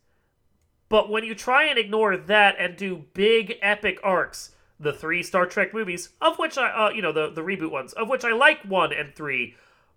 But 0.88 1.10
when 1.10 1.24
you 1.24 1.34
try 1.34 1.64
and 1.64 1.78
ignore 1.78 2.16
that 2.16 2.56
and 2.58 2.76
do 2.76 3.04
big 3.14 3.58
epic 3.60 3.98
arcs, 4.02 4.54
the 4.80 4.92
three 4.92 5.22
Star 5.22 5.44
Trek 5.44 5.74
movies, 5.74 6.10
of 6.20 6.38
which 6.38 6.56
I, 6.56 6.70
uh, 6.70 6.90
you 6.90 7.02
know, 7.02 7.12
the 7.12 7.30
the 7.30 7.42
reboot 7.42 7.70
ones, 7.70 7.92
of 7.92 8.08
which 8.08 8.24
I 8.24 8.32
like 8.32 8.62
one 8.62 8.92
and 8.92 9.14
three, 9.14 9.56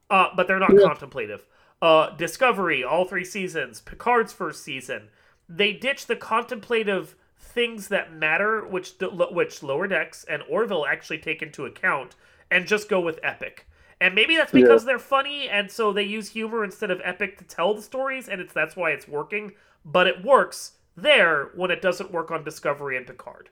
uh, 0.09 0.29
but 0.35 0.47
they're 0.47 0.59
not 0.59 0.73
Yeah. 0.73 0.87
contemplative. 0.87 1.45
Uh, 1.81 2.09
Discovery, 2.11 2.83
all 2.83 3.05
three 3.05 3.23
seasons, 3.25 3.81
Picard's 3.81 4.33
first 4.33 4.63
season, 4.63 5.09
they 5.47 5.73
ditch 5.73 6.07
the 6.07 6.15
contemplative 6.15 7.15
things 7.37 7.87
that 7.89 8.13
matter, 8.13 8.65
which 8.65 8.93
which 8.99 9.63
Lower 9.63 9.87
Decks 9.87 10.23
and 10.25 10.43
Orville 10.49 10.85
actually 10.85 11.19
take 11.19 11.41
into 11.41 11.65
account, 11.65 12.15
and 12.49 12.67
just 12.67 12.89
go 12.89 12.99
with 12.99 13.19
epic. 13.23 13.67
And 14.01 14.15
maybe 14.15 14.35
that's 14.35 14.51
Yeah. 14.53 14.61
because 14.61 14.83
they're 14.83 14.99
funny, 14.99 15.47
and 15.47 15.71
so 15.71 15.93
they 15.93 16.03
use 16.03 16.29
humor 16.29 16.63
instead 16.65 16.89
of 16.91 16.99
epic 17.03 17.37
to 17.37 17.43
tell 17.45 17.73
the 17.75 17.81
stories, 17.83 18.27
and 18.27 18.41
it's 18.41 18.51
that's 18.51 18.75
why 18.75 18.89
it's 18.91 19.07
working. 19.07 19.53
But 19.85 20.07
it 20.07 20.23
works 20.25 20.73
there 20.97 21.51
when 21.55 21.71
it 21.71 21.81
doesn't 21.81 22.11
work 22.11 22.31
on 22.31 22.43
Discovery 22.43 22.97
and 22.97 23.05
Picard. 23.05 23.49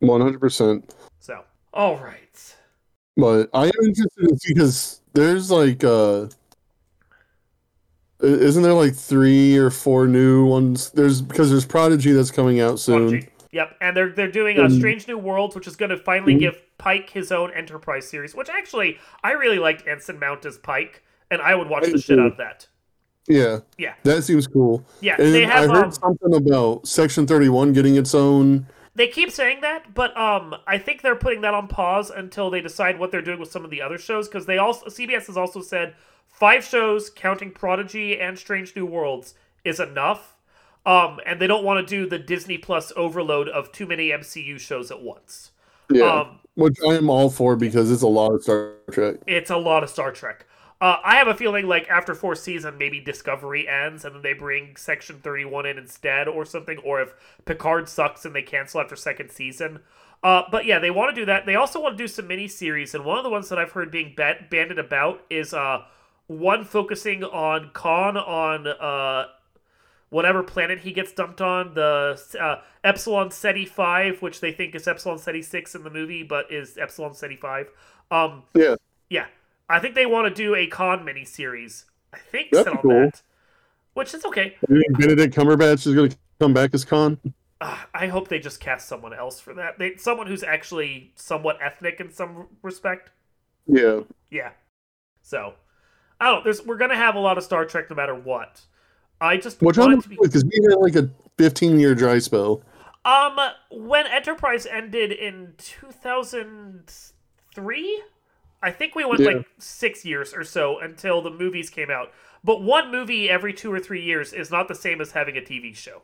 One 0.00 0.20
hundred 0.20 0.40
percent. 0.40 0.94
So, 1.18 1.42
all 1.74 1.96
right. 1.98 2.54
But 3.16 3.50
I 3.52 3.64
am 3.64 3.72
interested 3.82 4.38
because 4.46 5.00
there's 5.12 5.50
like 5.50 5.82
uh 5.82 6.28
isn't 8.20 8.62
there 8.62 8.72
like 8.74 8.94
three 8.94 9.56
or 9.56 9.70
four 9.70 10.06
new 10.06 10.44
ones? 10.46 10.90
There's 10.90 11.20
because 11.22 11.50
there's 11.50 11.66
Prodigy 11.66 12.12
that's 12.12 12.30
coming 12.30 12.60
out 12.60 12.78
soon. 12.78 13.08
Prodigy. 13.08 13.28
Yep, 13.50 13.76
and 13.80 13.96
they're 13.96 14.10
they're 14.10 14.30
doing 14.30 14.58
a 14.58 14.64
Um, 14.64 14.70
Strange 14.70 15.08
New 15.08 15.18
Worlds, 15.18 15.56
which 15.56 15.66
is 15.66 15.74
going 15.74 15.90
to 15.90 15.96
finally 15.96 16.34
Mhm. 16.36 16.40
give 16.40 16.62
Pike 16.78 17.10
his 17.10 17.30
own 17.32 17.52
Enterprise 17.52 18.08
series. 18.08 18.34
Which 18.34 18.48
actually, 18.48 18.98
I 19.22 19.32
really 19.32 19.58
liked 19.58 19.86
Anson 19.86 20.18
Mount 20.18 20.44
as 20.46 20.58
Pike, 20.58 21.02
and 21.30 21.42
I 21.42 21.54
would 21.54 21.68
watch 21.68 21.84
I 21.86 21.90
the 21.90 21.98
shit 21.98 22.18
out 22.18 22.26
of 22.26 22.36
that. 22.38 22.66
Yeah. 23.28 23.58
Yeah. 23.76 23.94
That 24.04 24.22
seems 24.22 24.46
cool. 24.46 24.84
Yeah, 25.00 25.16
And 25.18 25.34
they 25.34 25.44
have. 25.44 25.70
I 25.70 25.74
heard 25.74 25.84
Um, 25.86 25.92
something 25.92 26.34
about 26.34 26.86
Section 26.86 27.26
Thirty 27.26 27.48
One 27.48 27.72
getting 27.72 27.96
its 27.96 28.14
own. 28.14 28.66
they 28.94 29.06
keep 29.08 29.30
saying 29.30 29.60
that, 29.60 29.92
but 29.94 30.16
um, 30.16 30.54
I 30.66 30.78
think 30.78 31.02
they're 31.02 31.14
putting 31.16 31.42
that 31.42 31.52
on 31.54 31.68
pause 31.68 32.10
until 32.10 32.48
they 32.50 32.60
decide 32.62 32.98
what 32.98 33.10
they're 33.10 33.20
doing 33.22 33.38
with 33.38 33.50
some 33.50 33.64
of 33.64 33.70
the 33.70 33.82
other 33.82 33.98
shows. 33.98 34.28
Because 34.28 34.46
they 34.46 34.56
also 34.58 34.86
CBS 34.86 35.26
has 35.26 35.36
also 35.36 35.60
said 35.60 35.94
five 36.26 36.64
shows, 36.64 37.10
counting 37.10 37.50
Prodigy 37.50 38.18
and 38.18 38.38
Strange 38.38 38.74
New 38.74 38.86
Worlds, 38.86 39.34
is 39.64 39.78
enough. 39.80 40.36
Um, 40.86 41.20
and 41.26 41.38
they 41.38 41.46
don't 41.46 41.64
want 41.64 41.86
to 41.86 41.94
do 41.96 42.08
the 42.08 42.18
Disney 42.18 42.56
Plus 42.56 42.92
overload 42.96 43.46
of 43.50 43.72
too 43.72 43.86
many 43.86 44.08
MCU 44.08 44.58
shows 44.58 44.90
at 44.90 45.02
once. 45.02 45.50
Yeah. 45.90 46.04
Um, 46.20 46.38
which 46.58 46.76
I 46.82 46.94
am 46.94 47.08
all 47.08 47.30
for 47.30 47.54
because 47.54 47.88
it's 47.88 48.02
a 48.02 48.08
lot 48.08 48.34
of 48.34 48.42
Star 48.42 48.72
Trek. 48.90 49.18
it's 49.28 49.50
a 49.50 49.56
lot 49.56 49.84
of 49.84 49.90
Star 49.90 50.10
Trek. 50.10 50.44
Uh, 50.80 50.96
I 51.04 51.14
have 51.14 51.28
a 51.28 51.34
feeling 51.34 51.68
like 51.68 51.88
after 51.88 52.16
fourth 52.16 52.40
season, 52.40 52.76
maybe 52.76 52.98
Discovery 52.98 53.68
ends 53.68 54.04
and 54.04 54.12
then 54.12 54.22
they 54.22 54.32
bring 54.32 54.74
Section 54.74 55.20
Thirty 55.20 55.44
One 55.44 55.66
in 55.66 55.78
instead, 55.78 56.26
or 56.26 56.44
something. 56.44 56.78
Or 56.78 57.00
if 57.00 57.14
Picard 57.44 57.88
sucks 57.88 58.24
and 58.24 58.34
they 58.34 58.42
cancel 58.42 58.80
after 58.80 58.96
second 58.96 59.30
season. 59.30 59.78
Uh, 60.24 60.42
but 60.50 60.66
yeah, 60.66 60.80
they 60.80 60.90
want 60.90 61.14
to 61.14 61.20
do 61.20 61.26
that. 61.26 61.46
They 61.46 61.54
also 61.54 61.80
want 61.80 61.96
to 61.96 62.02
do 62.02 62.08
some 62.08 62.26
mini 62.26 62.48
series, 62.48 62.92
and 62.92 63.04
one 63.04 63.18
of 63.18 63.24
the 63.24 63.30
ones 63.30 63.48
that 63.50 63.58
I've 63.58 63.70
heard 63.70 63.92
being 63.92 64.14
bat- 64.16 64.50
banded 64.50 64.80
about 64.80 65.22
is 65.30 65.54
uh, 65.54 65.82
one 66.26 66.64
focusing 66.64 67.22
on 67.22 67.70
Khan 67.72 68.16
on 68.16 68.66
uh, 68.66 69.26
whatever 70.10 70.42
planet 70.42 70.80
he 70.80 70.92
gets 70.92 71.12
dumped 71.12 71.40
on, 71.40 71.74
the 71.74 72.20
uh, 72.40 72.60
Epsilon 72.84 73.30
Ceti 73.30 73.64
Five, 73.64 74.22
which 74.22 74.40
they 74.40 74.52
think 74.52 74.74
is 74.74 74.86
Epsilon 74.88 75.18
Ceti 75.18 75.42
Six 75.42 75.74
in 75.74 75.84
the 75.84 75.90
movie, 75.90 76.22
but 76.22 76.50
is 76.52 76.78
Epsilon 76.78 77.14
Ceti 77.14 77.36
Five. 77.36 77.68
Um, 78.10 78.44
Yeah. 78.54 78.76
yeah, 79.10 79.26
I 79.68 79.78
think 79.80 79.94
they 79.94 80.06
want 80.06 80.28
to 80.28 80.34
do 80.34 80.54
a 80.54 80.66
Khan 80.66 81.04
miniseries. 81.04 81.84
I 82.12 82.18
think 82.18 82.50
That'd 82.50 82.64
set 82.64 82.76
on 82.76 82.82
cool. 82.82 82.90
that, 82.90 83.22
which 83.94 84.14
is 84.14 84.24
okay. 84.24 84.56
You 84.68 84.80
think 84.80 84.98
Benedict 84.98 85.34
Cumberbatch 85.36 85.86
is 85.86 85.94
going 85.94 86.10
to 86.10 86.16
come 86.40 86.54
back 86.54 86.72
as 86.72 86.84
Khan. 86.84 87.18
Uh, 87.60 87.76
I 87.92 88.06
hope 88.06 88.28
they 88.28 88.38
just 88.38 88.60
cast 88.60 88.88
someone 88.88 89.12
else 89.12 89.40
for 89.40 89.52
that. 89.54 89.78
They, 89.78 89.96
someone 89.96 90.26
who's 90.28 90.44
actually 90.44 91.12
somewhat 91.16 91.58
ethnic 91.60 92.00
in 92.00 92.12
some 92.12 92.46
respect. 92.62 93.10
Yeah. 93.66 94.00
Yeah. 94.30 94.50
So, 95.22 95.54
I 96.20 96.30
don't. 96.30 96.44
There's 96.44 96.64
we're 96.64 96.78
gonna 96.78 96.96
have 96.96 97.14
a 97.16 97.18
lot 97.20 97.36
of 97.36 97.44
Star 97.44 97.64
Trek 97.66 97.90
no 97.90 97.96
matter 97.96 98.14
what. 98.14 98.62
I 99.20 99.36
just 99.36 99.60
Which 99.60 99.76
want 99.78 100.02
to 100.02 100.08
be. 100.08 100.16
because 100.20 100.44
we 100.44 100.60
had 100.68 100.78
like 100.78 100.96
a 100.96 101.10
15 101.38 101.78
year 101.80 101.94
dry 101.94 102.18
spell. 102.18 102.62
Um, 103.04 103.36
when 103.70 104.06
Enterprise 104.06 104.66
ended 104.66 105.12
in 105.12 105.54
2003, 105.58 108.02
I 108.62 108.70
think 108.70 108.94
we 108.94 109.04
went 109.04 109.20
Yeah. 109.20 109.26
like 109.28 109.46
six 109.58 110.04
years 110.04 110.34
or 110.34 110.44
so 110.44 110.78
until 110.78 111.22
the 111.22 111.30
movies 111.30 111.70
came 111.70 111.90
out. 111.90 112.12
But 112.44 112.62
one 112.62 112.92
movie 112.92 113.28
every 113.30 113.52
two 113.52 113.72
or 113.72 113.80
three 113.80 114.02
years 114.02 114.32
is 114.32 114.50
not 114.50 114.68
the 114.68 114.74
same 114.74 115.00
as 115.00 115.12
having 115.12 115.36
a 115.36 115.40
TV 115.40 115.74
show. 115.74 116.02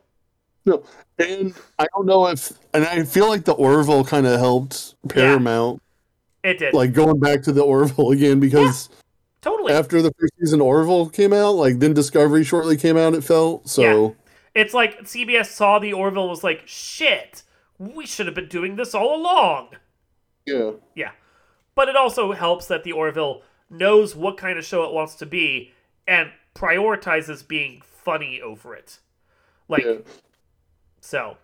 No, 0.65 0.83
and 1.19 1.53
I 1.77 1.85
don't 1.93 2.07
know 2.07 2.25
if, 2.27 2.51
and 2.73 2.85
I 2.85 3.03
feel 3.03 3.29
like 3.29 3.45
the 3.45 3.53
Orville 3.53 4.03
kind 4.03 4.25
of 4.25 4.39
helped 4.39 4.95
Paramount, 5.07 5.79
It 6.43 6.57
did. 6.57 6.73
like 6.73 6.91
going 6.91 7.19
back 7.19 7.43
to 7.43 7.51
the 7.51 7.61
Orville 7.61 8.11
again 8.11 8.39
because 8.39 8.89
totally. 9.45 9.73
after 9.73 10.01
the 10.01 10.11
first 10.19 10.33
season 10.39 10.59
Orville 10.61 11.09
came 11.09 11.31
out, 11.33 11.51
like 11.51 11.79
then 11.79 11.93
Discovery 11.93 12.43
shortly 12.43 12.75
came 12.77 12.97
out. 12.97 13.13
It 13.13 13.23
felt 13.23 13.69
so. 13.69 13.81
yeah. 13.81 14.09
It's 14.61 14.73
like 14.73 15.01
CBS 15.01 15.47
saw 15.47 15.79
the 15.79 15.93
Orville 15.93 16.29
was 16.29 16.43
like, 16.43 16.63
shit, 16.65 17.43
we 17.77 18.05
should 18.05 18.25
have 18.25 18.35
been 18.35 18.47
doing 18.47 18.75
this 18.75 18.93
all 18.95 19.15
along. 19.19 19.69
Yeah, 20.45 20.71
Yeah. 20.95 21.11
But 21.75 21.89
it 21.89 21.95
also 21.95 22.31
helps 22.31 22.67
that 22.67 22.83
the 22.83 22.93
Orville 22.93 23.41
knows 23.69 24.15
what 24.15 24.37
kind 24.37 24.57
of 24.57 24.63
show 24.63 24.83
it 24.85 24.93
wants 24.93 25.15
to 25.15 25.25
be 25.25 25.71
and 26.07 26.31
prioritizes 26.53 27.45
being 27.45 27.81
funny 27.83 28.39
over 28.41 28.75
it. 28.75 28.99
Like, 29.67 29.83
yeah, 29.83 29.95
so. 31.01 31.37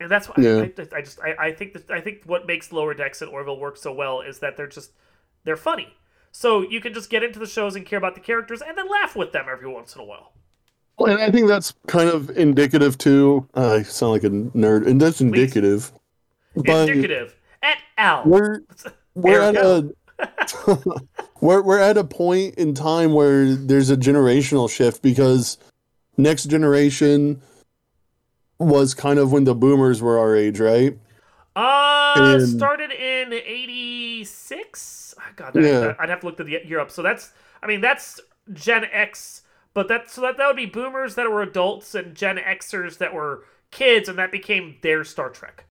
And 0.00 0.10
that's 0.10 0.28
why 0.28 0.34
Yeah. 0.38 0.56
I, 0.62 0.72
I, 0.82 0.98
I 0.98 1.00
just 1.02 1.20
I, 1.20 1.34
I 1.38 1.52
think 1.52 1.72
that 1.74 1.90
I 1.90 2.00
think 2.00 2.22
what 2.26 2.46
makes 2.46 2.72
Lower 2.72 2.94
Decks 2.94 3.22
and 3.22 3.30
Orville 3.30 3.60
work 3.60 3.76
so 3.76 3.92
well 3.92 4.20
is 4.22 4.40
that 4.40 4.56
they're 4.56 4.66
just 4.66 4.90
they're 5.44 5.56
funny. 5.56 5.94
So 6.38 6.60
you 6.60 6.82
can 6.82 6.92
just 6.92 7.08
get 7.08 7.22
into 7.22 7.38
the 7.38 7.46
shows 7.46 7.76
and 7.76 7.86
care 7.86 7.96
about 7.96 8.14
the 8.14 8.20
characters 8.20 8.60
and 8.60 8.76
then 8.76 8.90
laugh 8.90 9.16
with 9.16 9.32
them 9.32 9.46
every 9.50 9.72
once 9.72 9.94
in 9.94 10.02
a 10.02 10.04
while. 10.04 10.34
Well, 10.98 11.10
and 11.10 11.22
I 11.22 11.30
think 11.30 11.48
that's 11.48 11.72
kind 11.86 12.10
of 12.10 12.28
indicative 12.36 12.98
too. 12.98 13.48
Uh, 13.56 13.76
I 13.76 13.82
sound 13.84 14.12
like 14.12 14.24
a 14.24 14.28
nerd, 14.28 14.86
and 14.86 15.00
that's 15.00 15.22
indicative. 15.22 15.92
But 16.54 16.90
Indicative. 16.90 17.34
Et 17.62 17.78
al. 17.96 18.24
we're 18.26 18.60
we're 19.14 19.40
at 19.40 19.56
a 19.56 19.90
we're 21.40 21.62
we're 21.62 21.78
at 21.78 21.96
a 21.96 22.04
point 22.04 22.56
in 22.56 22.74
time 22.74 23.14
where 23.14 23.54
there's 23.54 23.88
a 23.88 23.96
generational 23.96 24.68
shift 24.68 25.00
because 25.00 25.56
next 26.18 26.50
generation 26.50 27.40
was 28.58 28.92
kind 28.92 29.18
of 29.18 29.32
when 29.32 29.44
the 29.44 29.54
boomers 29.54 30.02
were 30.02 30.18
our 30.18 30.36
age, 30.36 30.60
right? 30.60 30.98
Uh, 31.56 31.95
And- 32.22 32.48
started 32.48 32.90
in 32.90 33.32
'86. 33.32 35.14
God, 35.36 35.52
that, 35.54 35.62
Yeah. 35.62 35.80
that- 35.80 35.96
I'd 36.00 36.08
have 36.08 36.20
to 36.20 36.26
look 36.26 36.36
to 36.38 36.44
the 36.44 36.60
Europe. 36.64 36.90
So 36.90 37.02
that's, 37.02 37.32
I 37.62 37.66
mean, 37.66 37.80
that's 37.80 38.20
Gen 38.52 38.84
X, 38.92 39.42
but 39.74 39.88
that's 39.88 40.12
so 40.12 40.20
that 40.22 40.36
that 40.36 40.46
would 40.46 40.56
be 40.56 40.66
boomers 40.66 41.14
that 41.16 41.30
were 41.30 41.42
adults 41.42 41.94
and 41.94 42.14
Gen 42.14 42.38
Xers 42.38 42.98
that 42.98 43.12
were 43.14 43.44
kids, 43.70 44.08
and 44.08 44.18
that 44.18 44.30
became 44.32 44.76
their 44.82 45.04
Star 45.04 45.30
Trek. 45.30 45.64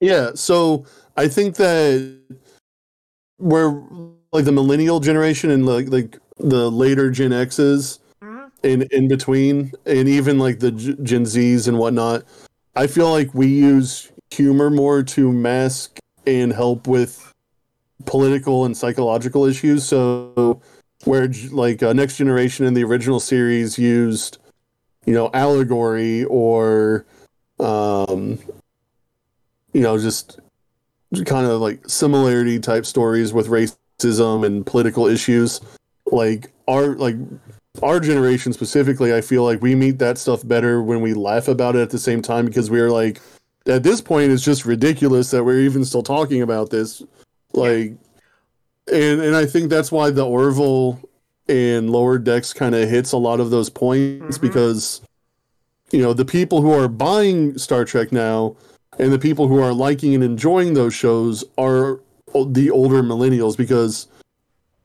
Yeah, 0.00 0.32
so 0.34 0.84
I 1.16 1.28
think 1.28 1.56
that 1.56 2.18
we're 3.38 3.70
like 4.32 4.44
the 4.44 4.52
millennial 4.52 5.00
generation 5.00 5.50
and 5.50 5.64
like 5.66 5.88
like 5.88 6.18
the 6.38 6.70
later 6.70 7.10
Gen 7.10 7.32
X's 7.32 8.00
Mhm. 8.22 8.50
in 8.62 8.82
in 8.90 9.08
between, 9.08 9.72
and 9.86 10.08
even 10.08 10.38
like 10.38 10.58
the 10.60 10.70
Gen 10.72 11.24
Zs 11.24 11.68
and 11.68 11.78
whatnot. 11.78 12.24
I 12.76 12.86
feel 12.88 13.10
like 13.10 13.32
we 13.34 13.46
use 13.46 14.10
humor 14.30 14.70
more 14.70 15.02
to 15.02 15.32
mask 15.32 15.98
and 16.26 16.52
help 16.52 16.86
with 16.86 17.32
political 18.06 18.64
and 18.64 18.76
psychological 18.76 19.44
issues. 19.44 19.84
So 19.84 20.60
where 21.04 21.28
like 21.50 21.82
uh, 21.82 21.92
Next 21.92 22.16
Generation 22.16 22.66
in 22.66 22.74
the 22.74 22.84
original 22.84 23.20
series 23.20 23.78
used, 23.78 24.38
you 25.04 25.14
know, 25.14 25.30
allegory 25.32 26.24
or 26.24 27.06
um 27.60 28.38
you 29.72 29.80
know, 29.80 29.98
just 29.98 30.38
kind 31.26 31.46
of 31.46 31.60
like 31.60 31.86
similarity 31.88 32.58
type 32.58 32.86
stories 32.86 33.32
with 33.32 33.48
racism 33.48 34.46
and 34.46 34.64
political 34.64 35.06
issues. 35.06 35.60
Like 36.06 36.52
our 36.68 36.94
like 36.94 37.16
our 37.82 38.00
generation 38.00 38.52
specifically, 38.52 39.14
I 39.14 39.20
feel 39.20 39.44
like 39.44 39.60
we 39.60 39.74
meet 39.74 39.98
that 39.98 40.16
stuff 40.16 40.46
better 40.46 40.82
when 40.82 41.00
we 41.00 41.12
laugh 41.12 41.48
about 41.48 41.76
it 41.76 41.80
at 41.80 41.90
the 41.90 41.98
same 41.98 42.22
time 42.22 42.46
because 42.46 42.70
we're 42.70 42.90
like 42.90 43.20
at 43.66 43.82
this 43.82 44.00
point 44.00 44.30
it's 44.32 44.44
just 44.44 44.64
ridiculous 44.64 45.30
that 45.30 45.44
we're 45.44 45.60
even 45.60 45.84
still 45.84 46.02
talking 46.02 46.42
about 46.42 46.70
this. 46.70 47.02
Like 47.52 47.94
and 48.92 49.20
and 49.20 49.34
I 49.36 49.46
think 49.46 49.70
that's 49.70 49.90
why 49.92 50.10
the 50.10 50.24
Orville 50.26 51.00
and 51.48 51.90
lower 51.90 52.18
decks 52.18 52.52
kind 52.52 52.74
of 52.74 52.88
hits 52.88 53.12
a 53.12 53.16
lot 53.18 53.40
of 53.40 53.50
those 53.50 53.70
points 53.70 54.38
Mhm. 54.38 54.40
because 54.40 55.00
you 55.92 56.02
know 56.02 56.12
the 56.12 56.24
people 56.24 56.62
who 56.62 56.70
are 56.72 56.88
buying 56.88 57.56
Star 57.58 57.84
Trek 57.84 58.12
now 58.12 58.56
and 58.98 59.12
the 59.12 59.18
people 59.18 59.48
who 59.48 59.60
are 59.60 59.72
liking 59.72 60.14
and 60.14 60.24
enjoying 60.24 60.74
those 60.74 60.94
shows 60.94 61.44
are 61.58 62.00
the 62.46 62.70
older 62.70 63.02
millennials 63.02 63.56
because 63.56 64.08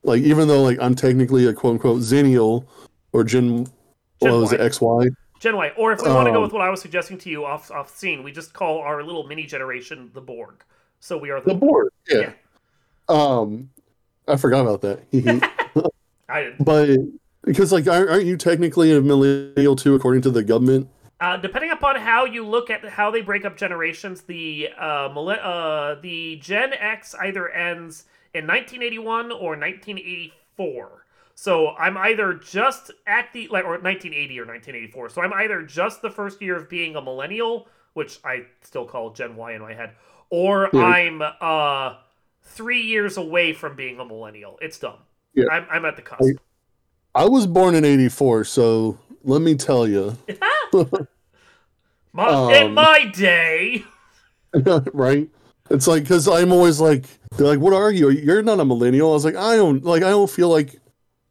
like 0.04 0.22
even 0.22 0.48
though 0.48 0.62
like 0.62 0.78
I'm 0.82 0.96
technically 0.96 1.48
a 1.48 1.54
quote 1.54 1.74
unquote 1.74 2.02
zennial 2.02 2.66
or 3.12 3.24
gen, 3.24 3.66
Gen 3.66 4.32
what 4.32 4.34
was 4.42 4.54
it 4.54 4.60
XY 4.62 5.10
Gen 5.40 5.56
Y. 5.56 5.72
Or 5.78 5.92
if 5.94 6.02
we 6.02 6.10
want 6.10 6.28
to 6.28 6.32
go 6.32 6.38
Um, 6.38 6.44
with 6.44 6.54
what 6.54 6.62
I 6.62 6.70
was 6.70 6.82
suggesting 6.82 7.18
to 7.20 7.30
you 7.30 7.46
off 7.46 7.72
off 7.72 7.90
scene, 7.96 8.24
we 8.24 8.32
just 8.32 8.54
call 8.54 8.80
our 8.80 9.04
little 9.04 9.26
mini 9.28 9.46
generation 9.46 10.12
the 10.14 10.22
Borg. 10.22 10.64
So 11.00 11.18
we 11.18 11.30
are 11.32 11.42
the, 11.42 11.54
the 11.54 11.56
Borg 11.56 11.90
yeah. 12.10 12.20
Yeah. 12.20 12.34
um 13.10 13.70
I 14.28 14.36
forgot 14.38 14.62
about 14.62 14.82
that 14.82 15.00
I 16.30 16.42
didn't. 16.44 16.64
but 16.64 17.00
because 17.44 17.72
like 17.72 17.88
aren't 17.88 18.10
aren't 18.10 18.26
you 18.26 18.38
technically 18.38 18.92
a 18.96 19.02
millennial 19.02 19.76
too 19.76 19.96
according 19.96 20.22
to 20.24 20.32
the 20.32 20.44
government 20.44 20.90
Uh, 21.22 21.36
depending 21.38 21.72
upon 21.72 21.96
how 21.98 22.24
you 22.26 22.46
look 22.46 22.70
at 22.70 22.84
how 22.88 23.12
they 23.12 23.22
break 23.22 23.44
up 23.46 23.58
generations, 23.58 24.22
the 24.24 24.70
uh, 24.80 25.08
uh, 25.10 25.96
the 26.02 26.38
Gen 26.38 26.72
X 26.74 27.14
either 27.16 27.50
ends 27.50 28.06
in 28.34 28.48
1981 28.48 29.32
or 29.32 29.58
1984. 29.58 31.06
So 31.42 31.70
I'm 31.70 31.96
either 31.96 32.34
just 32.34 32.92
at 33.08 33.32
the 33.32 33.48
like 33.48 33.64
or 33.64 33.80
1980 33.80 34.40
or 34.42 34.46
1984. 34.46 35.08
So 35.10 35.22
I'm 35.22 35.32
either 35.32 35.62
just 35.64 36.02
the 36.02 36.10
first 36.10 36.42
year 36.42 36.58
of 36.58 36.68
being 36.68 36.98
a 36.98 37.02
millennial, 37.02 37.70
which 37.94 38.20
I 38.26 38.42
still 38.62 38.84
call 38.84 39.12
Gen 39.12 39.38
Y 39.38 39.54
in 39.54 39.62
my 39.62 39.74
head, 39.74 39.92
or 40.30 40.70
Yeah. 40.74 40.84
I'm 40.84 41.22
uh 41.40 41.96
three 42.44 42.82
years 42.82 43.16
away 43.16 43.54
from 43.54 43.78
being 43.78 44.02
a 44.02 44.06
millennial. 44.06 44.60
It's 44.62 44.78
dumb. 44.80 44.98
Yeah. 45.34 45.46
I'm, 45.50 45.66
I'm 45.72 45.86
at 45.86 45.96
the 45.96 46.02
cusp. 46.02 46.40
I 47.16 47.24
was 47.24 47.48
born 47.48 47.74
in 47.74 47.86
84 47.86 48.44
so 48.44 48.98
let 49.24 49.42
me 49.42 49.56
tell 49.56 49.88
you 49.88 50.18
My, 52.12 52.58
in 52.58 52.68
Um, 52.68 52.74
my 52.74 53.06
day. 53.16 53.86
right? 54.94 55.30
It's 55.70 55.88
like 55.88 56.04
because 56.04 56.28
I'm 56.28 56.52
always 56.52 56.82
like 56.82 57.06
they're 57.38 57.48
like, 57.48 57.60
"What 57.60 57.72
are 57.72 57.92
you? 57.92 58.10
You're 58.10 58.44
not 58.44 58.60
a 58.60 58.66
millennial." 58.66 59.12
I 59.12 59.14
was 59.14 59.24
like, 59.24 59.36
"I 59.38 59.56
don't 59.56 59.86
like. 59.86 60.04
I 60.04 60.10
don't 60.10 60.30
feel 60.30 60.50
like 60.50 60.76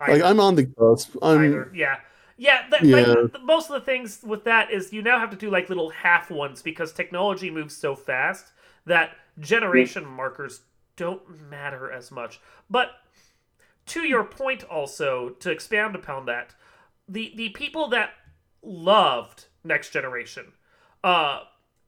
like. 0.01 0.23
I'm 0.23 0.41
on 0.41 0.55
the 0.55 0.67
cusp. 0.67 1.17
I'm 1.23 1.45
either. 1.45 1.71
Yeah. 1.75 1.97
Yeah, 2.37 2.69
Yeah. 2.83 3.15
Like, 3.33 3.43
most 3.43 3.69
of 3.69 3.75
the 3.75 3.85
things 3.85 4.21
with 4.23 4.45
that 4.45 4.71
is 4.71 4.93
you 4.93 5.03
now 5.03 5.19
have 5.19 5.31
to 5.31 5.37
do 5.37 5.51
like 5.51 5.69
little 5.69 5.91
half 5.91 6.31
ones 6.31 6.63
because 6.63 6.93
technology 6.93 7.51
moves 7.51 7.77
so 7.77 7.97
fast 7.97 8.53
that 8.87 9.17
generation 9.41 10.07
markers 10.07 10.61
don't 10.97 11.49
matter 11.51 11.91
as 11.91 12.13
much. 12.13 12.41
But 12.71 12.91
to 13.87 14.03
your 14.03 14.23
point 14.23 14.63
also 14.65 15.31
to 15.41 15.51
expand 15.51 15.97
upon 15.97 16.27
that, 16.27 16.55
the 17.09 17.33
the 17.37 17.49
people 17.51 17.89
that 17.89 18.11
loved 18.63 19.47
Next 19.65 19.91
Generation, 19.91 20.53
uh 21.03 21.41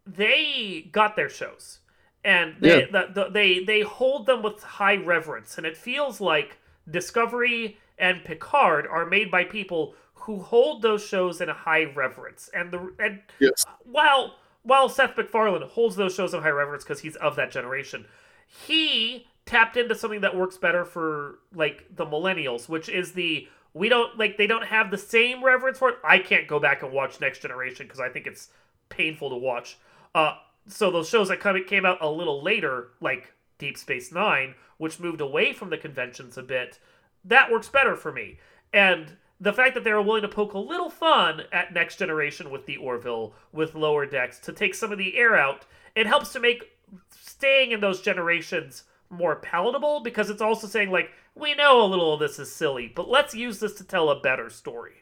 they 0.04 0.88
got 0.90 1.14
their 1.14 1.28
shows 1.28 1.78
and 2.24 2.56
they 2.60 2.88
the, 2.90 3.08
the, 3.14 3.30
they 3.30 3.64
they 3.64 3.82
hold 3.82 4.26
them 4.26 4.42
with 4.42 4.62
high 4.62 4.96
reverence 4.96 5.56
and 5.58 5.66
it 5.66 5.76
feels 5.76 6.20
like 6.20 6.58
Discovery 6.90 7.78
and 8.00 8.24
Picard 8.24 8.86
are 8.86 9.06
made 9.06 9.30
by 9.30 9.44
people 9.44 9.94
who 10.14 10.40
hold 10.40 10.82
those 10.82 11.04
shows 11.04 11.40
in 11.40 11.48
a 11.48 11.54
high 11.54 11.84
reverence 11.84 12.50
and 12.54 12.70
the 12.72 12.92
and 12.98 13.20
yes, 13.38 13.64
while 13.84 14.36
while 14.62 14.88
Seth 14.88 15.16
MacFarlane 15.16 15.62
holds 15.62 15.96
those 15.96 16.14
shows 16.14 16.34
in 16.34 16.42
high 16.42 16.50
reverence 16.50 16.84
because 16.84 17.00
he's 17.00 17.16
of 17.16 17.36
that 17.36 17.50
generation, 17.50 18.06
he 18.46 19.26
tapped 19.46 19.76
into 19.76 19.94
something 19.94 20.20
that 20.20 20.36
works 20.36 20.56
better 20.56 20.84
for 20.84 21.38
like 21.54 21.86
the 21.94 22.06
millennials, 22.06 22.68
which 22.68 22.88
is 22.88 23.12
the 23.12 23.48
we 23.74 23.88
don't 23.88 24.18
like 24.18 24.36
they 24.36 24.46
don't 24.46 24.66
have 24.66 24.90
the 24.90 24.98
same 24.98 25.42
reverence 25.44 25.78
for 25.78 25.90
it. 25.90 25.98
I 26.04 26.18
can't 26.18 26.46
go 26.46 26.58
back 26.58 26.82
and 26.82 26.92
watch 26.92 27.20
Next 27.20 27.40
Generation 27.40 27.86
because 27.86 28.00
I 28.00 28.08
think 28.08 28.26
it's 28.26 28.48
painful 28.88 29.30
to 29.30 29.36
watch. 29.36 29.78
Uh, 30.14 30.34
so 30.66 30.90
those 30.90 31.08
shows 31.08 31.28
that 31.28 31.40
come, 31.40 31.62
came 31.66 31.86
out 31.86 31.98
a 32.00 32.10
little 32.10 32.42
later, 32.42 32.88
like 33.00 33.32
Deep 33.58 33.78
Space 33.78 34.12
Nine, 34.12 34.54
which 34.78 35.00
moved 35.00 35.20
away 35.20 35.52
from 35.52 35.70
the 35.70 35.78
conventions 35.78 36.36
a 36.36 36.42
bit, 36.42 36.78
that 37.24 37.50
works 37.50 37.68
better 37.68 37.96
for 37.96 38.12
me. 38.12 38.38
And 38.72 39.16
the 39.40 39.52
fact 39.52 39.74
that 39.74 39.84
they 39.84 39.92
were 39.92 40.02
willing 40.02 40.22
to 40.22 40.28
poke 40.28 40.52
a 40.52 40.58
little 40.58 40.90
fun 40.90 41.42
at 41.52 41.72
Next 41.72 41.98
Generation 41.98 42.50
with 42.50 42.66
the 42.66 42.76
Orville, 42.76 43.32
with 43.52 43.74
Lower 43.74 44.04
Decks, 44.06 44.38
to 44.40 44.52
take 44.52 44.74
some 44.74 44.92
of 44.92 44.98
the 44.98 45.16
air 45.16 45.36
out, 45.36 45.64
it 45.94 46.06
helps 46.06 46.32
to 46.32 46.40
make 46.40 46.64
staying 47.10 47.72
in 47.72 47.80
those 47.80 48.00
generations 48.02 48.84
more 49.08 49.36
palatable 49.36 50.00
because 50.00 50.30
it's 50.30 50.42
also 50.42 50.66
saying, 50.66 50.90
like, 50.90 51.10
we 51.34 51.54
know 51.54 51.82
a 51.82 51.86
little 51.86 52.14
of 52.14 52.20
this 52.20 52.38
is 52.38 52.52
silly, 52.52 52.92
but 52.94 53.08
let's 53.08 53.34
use 53.34 53.58
this 53.60 53.74
to 53.74 53.84
tell 53.84 54.10
a 54.10 54.20
better 54.20 54.50
story. 54.50 54.92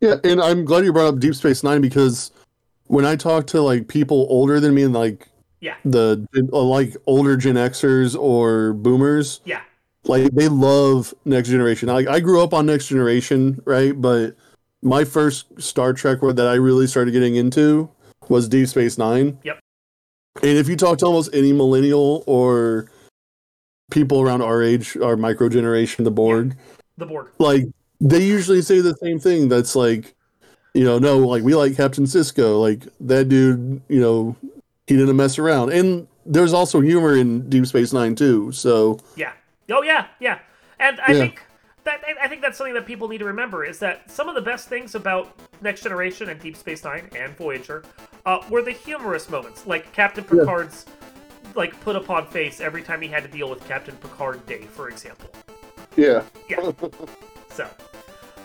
yeah. 0.00 0.16
And 0.24 0.40
I'm 0.40 0.64
glad 0.64 0.84
you 0.84 0.92
brought 0.92 1.14
up 1.14 1.20
Deep 1.20 1.34
Space 1.34 1.62
Nine 1.62 1.80
because 1.80 2.30
when 2.88 3.04
I 3.06 3.16
talk 3.16 3.46
to 3.48 3.62
like 3.62 3.88
people 3.88 4.26
older 4.28 4.60
than 4.60 4.74
me 4.74 4.82
and 4.82 4.92
like 4.92 5.28
Yeah. 5.60 5.76
the 5.84 6.26
like 6.52 6.96
older 7.06 7.36
Gen 7.36 7.54
Xers 7.54 8.18
or 8.18 8.74
Boomers, 8.74 9.40
Yeah. 9.44 9.62
Like 10.06 10.30
they 10.32 10.48
love 10.48 11.14
Next 11.24 11.48
Generation. 11.48 11.88
Like 11.88 12.06
I 12.08 12.20
grew 12.20 12.42
up 12.42 12.52
on 12.54 12.66
Next 12.66 12.88
Generation, 12.88 13.60
right? 13.64 13.98
But 14.00 14.36
my 14.82 15.04
first 15.04 15.46
Star 15.60 15.92
Trek 15.92 16.20
word 16.22 16.36
that 16.36 16.46
I 16.46 16.54
really 16.54 16.86
started 16.86 17.12
getting 17.12 17.36
into 17.36 17.88
was 18.28 18.48
Deep 18.48 18.68
Space 18.68 18.98
Nine. 18.98 19.38
Yep. 19.44 19.58
And 20.42 20.58
if 20.58 20.68
you 20.68 20.76
talk 20.76 20.98
to 20.98 21.06
almost 21.06 21.30
any 21.32 21.52
millennial 21.52 22.24
or 22.26 22.90
people 23.90 24.20
around 24.20 24.42
our 24.42 24.62
age, 24.62 24.96
our 24.96 25.16
micro 25.16 25.48
generation, 25.48 26.04
the 26.04 26.10
Borg, 26.10 26.56
The 26.98 27.06
Borg. 27.06 27.28
like 27.38 27.64
they 28.00 28.22
usually 28.24 28.60
say 28.60 28.80
the 28.80 28.94
same 29.02 29.18
thing. 29.18 29.48
That's 29.48 29.74
like, 29.76 30.14
you 30.74 30.84
know, 30.84 30.98
no, 30.98 31.18
like 31.18 31.42
we 31.44 31.54
like 31.54 31.76
Captain 31.76 32.04
Sisko. 32.04 32.60
Like 32.60 32.82
that 33.00 33.28
dude, 33.28 33.80
you 33.88 34.00
know, 34.00 34.36
he 34.86 34.96
didn't 34.96 35.16
mess 35.16 35.38
around. 35.38 35.72
And 35.72 36.06
there's 36.26 36.52
also 36.52 36.80
humor 36.80 37.16
in 37.16 37.48
Deep 37.48 37.66
Space 37.66 37.92
Nine 37.92 38.14
too. 38.14 38.52
So 38.52 38.98
Yeah. 39.16 39.32
Oh 39.70 39.82
yeah, 39.82 40.06
yeah. 40.20 40.38
And 40.78 41.00
I 41.00 41.12
Yeah. 41.12 41.18
think 41.20 41.42
that 41.84 42.02
I 42.22 42.28
think 42.28 42.42
that's 42.42 42.56
something 42.56 42.74
that 42.74 42.86
people 42.86 43.08
need 43.08 43.18
to 43.18 43.24
remember 43.24 43.64
is 43.64 43.78
that 43.80 44.10
some 44.10 44.28
of 44.28 44.34
the 44.34 44.40
best 44.40 44.68
things 44.68 44.94
about 44.94 45.38
Next 45.60 45.82
Generation 45.82 46.30
and 46.30 46.40
Deep 46.40 46.56
Space 46.56 46.82
Nine 46.84 47.08
and 47.16 47.36
Voyager 47.36 47.84
uh, 48.26 48.40
were 48.50 48.62
the 48.62 48.72
humorous 48.72 49.28
moments, 49.28 49.66
like 49.66 49.92
Captain 49.92 50.24
Yeah. 50.24 50.40
Picard's 50.40 50.86
like 51.54 51.78
put 51.80 51.94
upon 51.94 52.26
face 52.26 52.60
every 52.60 52.82
time 52.82 53.00
he 53.00 53.08
had 53.08 53.22
to 53.22 53.28
deal 53.28 53.48
with 53.48 53.66
Captain 53.68 53.94
Picard 53.96 54.44
Day, 54.46 54.62
for 54.62 54.88
example. 54.88 55.30
yeah, 55.96 56.22
Yeah. 56.48 56.72
So, 57.50 57.70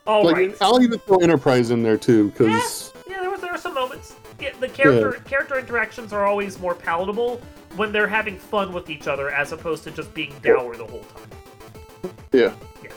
all 0.05 0.23
like 0.23 0.35
right. 0.35 0.55
I'll 0.61 0.79
even 0.83 0.99
throw 0.99 1.17
Enterprise 1.17 1.71
in 1.71 1.81
there 1.81 1.97
too 1.97 2.29
because 2.29 2.93
yeah, 3.07 3.15
yeah, 3.15 3.21
there 3.21 3.31
was 3.31 3.41
there 3.41 3.51
are 3.51 3.57
some 3.57 3.73
moments. 3.73 4.13
Yeah, 4.39 4.51
the 4.59 4.69
character 4.69 5.13
character 5.25 5.57
interactions 5.57 6.13
are 6.13 6.25
always 6.27 6.59
more 6.59 6.75
palatable 6.75 7.41
when 7.75 7.91
they're 7.91 8.07
having 8.07 8.37
fun 8.37 8.73
with 8.73 8.89
each 8.89 9.07
other 9.07 9.29
as 9.29 9.51
opposed 9.51 9.83
to 9.85 9.91
just 9.91 10.13
being 10.13 10.33
dour 10.41 10.75
the 10.75 10.85
whole 10.85 11.03
time. 11.03 12.13
yeah, 12.31 12.53
Yeah. 12.83 12.91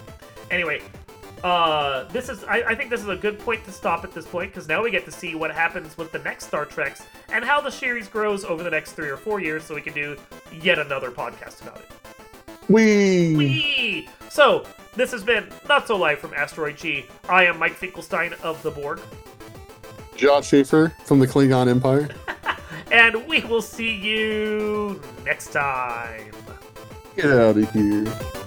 Anyway, 0.50 0.82
uh, 1.44 2.04
this 2.04 2.28
is 2.28 2.44
I, 2.44 2.62
I 2.68 2.74
think 2.74 2.90
this 2.90 3.00
is 3.00 3.08
a 3.08 3.16
good 3.16 3.38
point 3.38 3.64
to 3.64 3.72
stop 3.72 4.04
at 4.04 4.12
this 4.12 4.26
point 4.26 4.52
because 4.52 4.68
now 4.68 4.82
we 4.82 4.90
get 4.90 5.04
to 5.06 5.10
see 5.10 5.34
what 5.34 5.50
happens 5.50 5.98
with 5.98 6.12
the 6.12 6.18
next 6.20 6.46
Star 6.46 6.64
Treks 6.64 7.04
and 7.32 7.44
how 7.44 7.60
the 7.60 7.70
series 7.70 8.08
grows 8.08 8.44
over 8.44 8.62
the 8.62 8.70
next 8.70 8.92
three 8.92 9.08
or 9.08 9.16
four 9.16 9.40
years, 9.40 9.64
so 9.64 9.74
we 9.74 9.82
can 9.82 9.92
do 9.92 10.16
yet 10.52 10.78
another 10.78 11.10
podcast 11.10 11.62
about 11.62 11.78
it. 11.78 11.90
Wee. 12.68 13.36
Whee! 13.36 14.08
So 14.30 14.64
this 14.94 15.10
has 15.10 15.24
been 15.24 15.48
not 15.68 15.88
so 15.88 15.96
live 15.96 16.18
from 16.18 16.32
Asteroid 16.34 16.76
G. 16.76 17.06
I 17.28 17.44
am 17.44 17.58
Mike 17.58 17.74
Finkelstein 17.74 18.34
of 18.42 18.62
the 18.62 18.70
Borg, 18.70 19.00
Josh 20.16 20.48
Schaefer 20.48 20.94
from 21.04 21.18
the 21.18 21.26
Klingon 21.26 21.68
Empire. 21.68 22.08
and 22.92 23.26
we 23.26 23.40
will 23.40 23.62
see 23.62 23.90
you 23.90 25.00
next 25.24 25.52
time. 25.52 26.30
Get 27.16 27.26
out 27.26 27.56
of 27.56 27.70
here. 27.72 28.41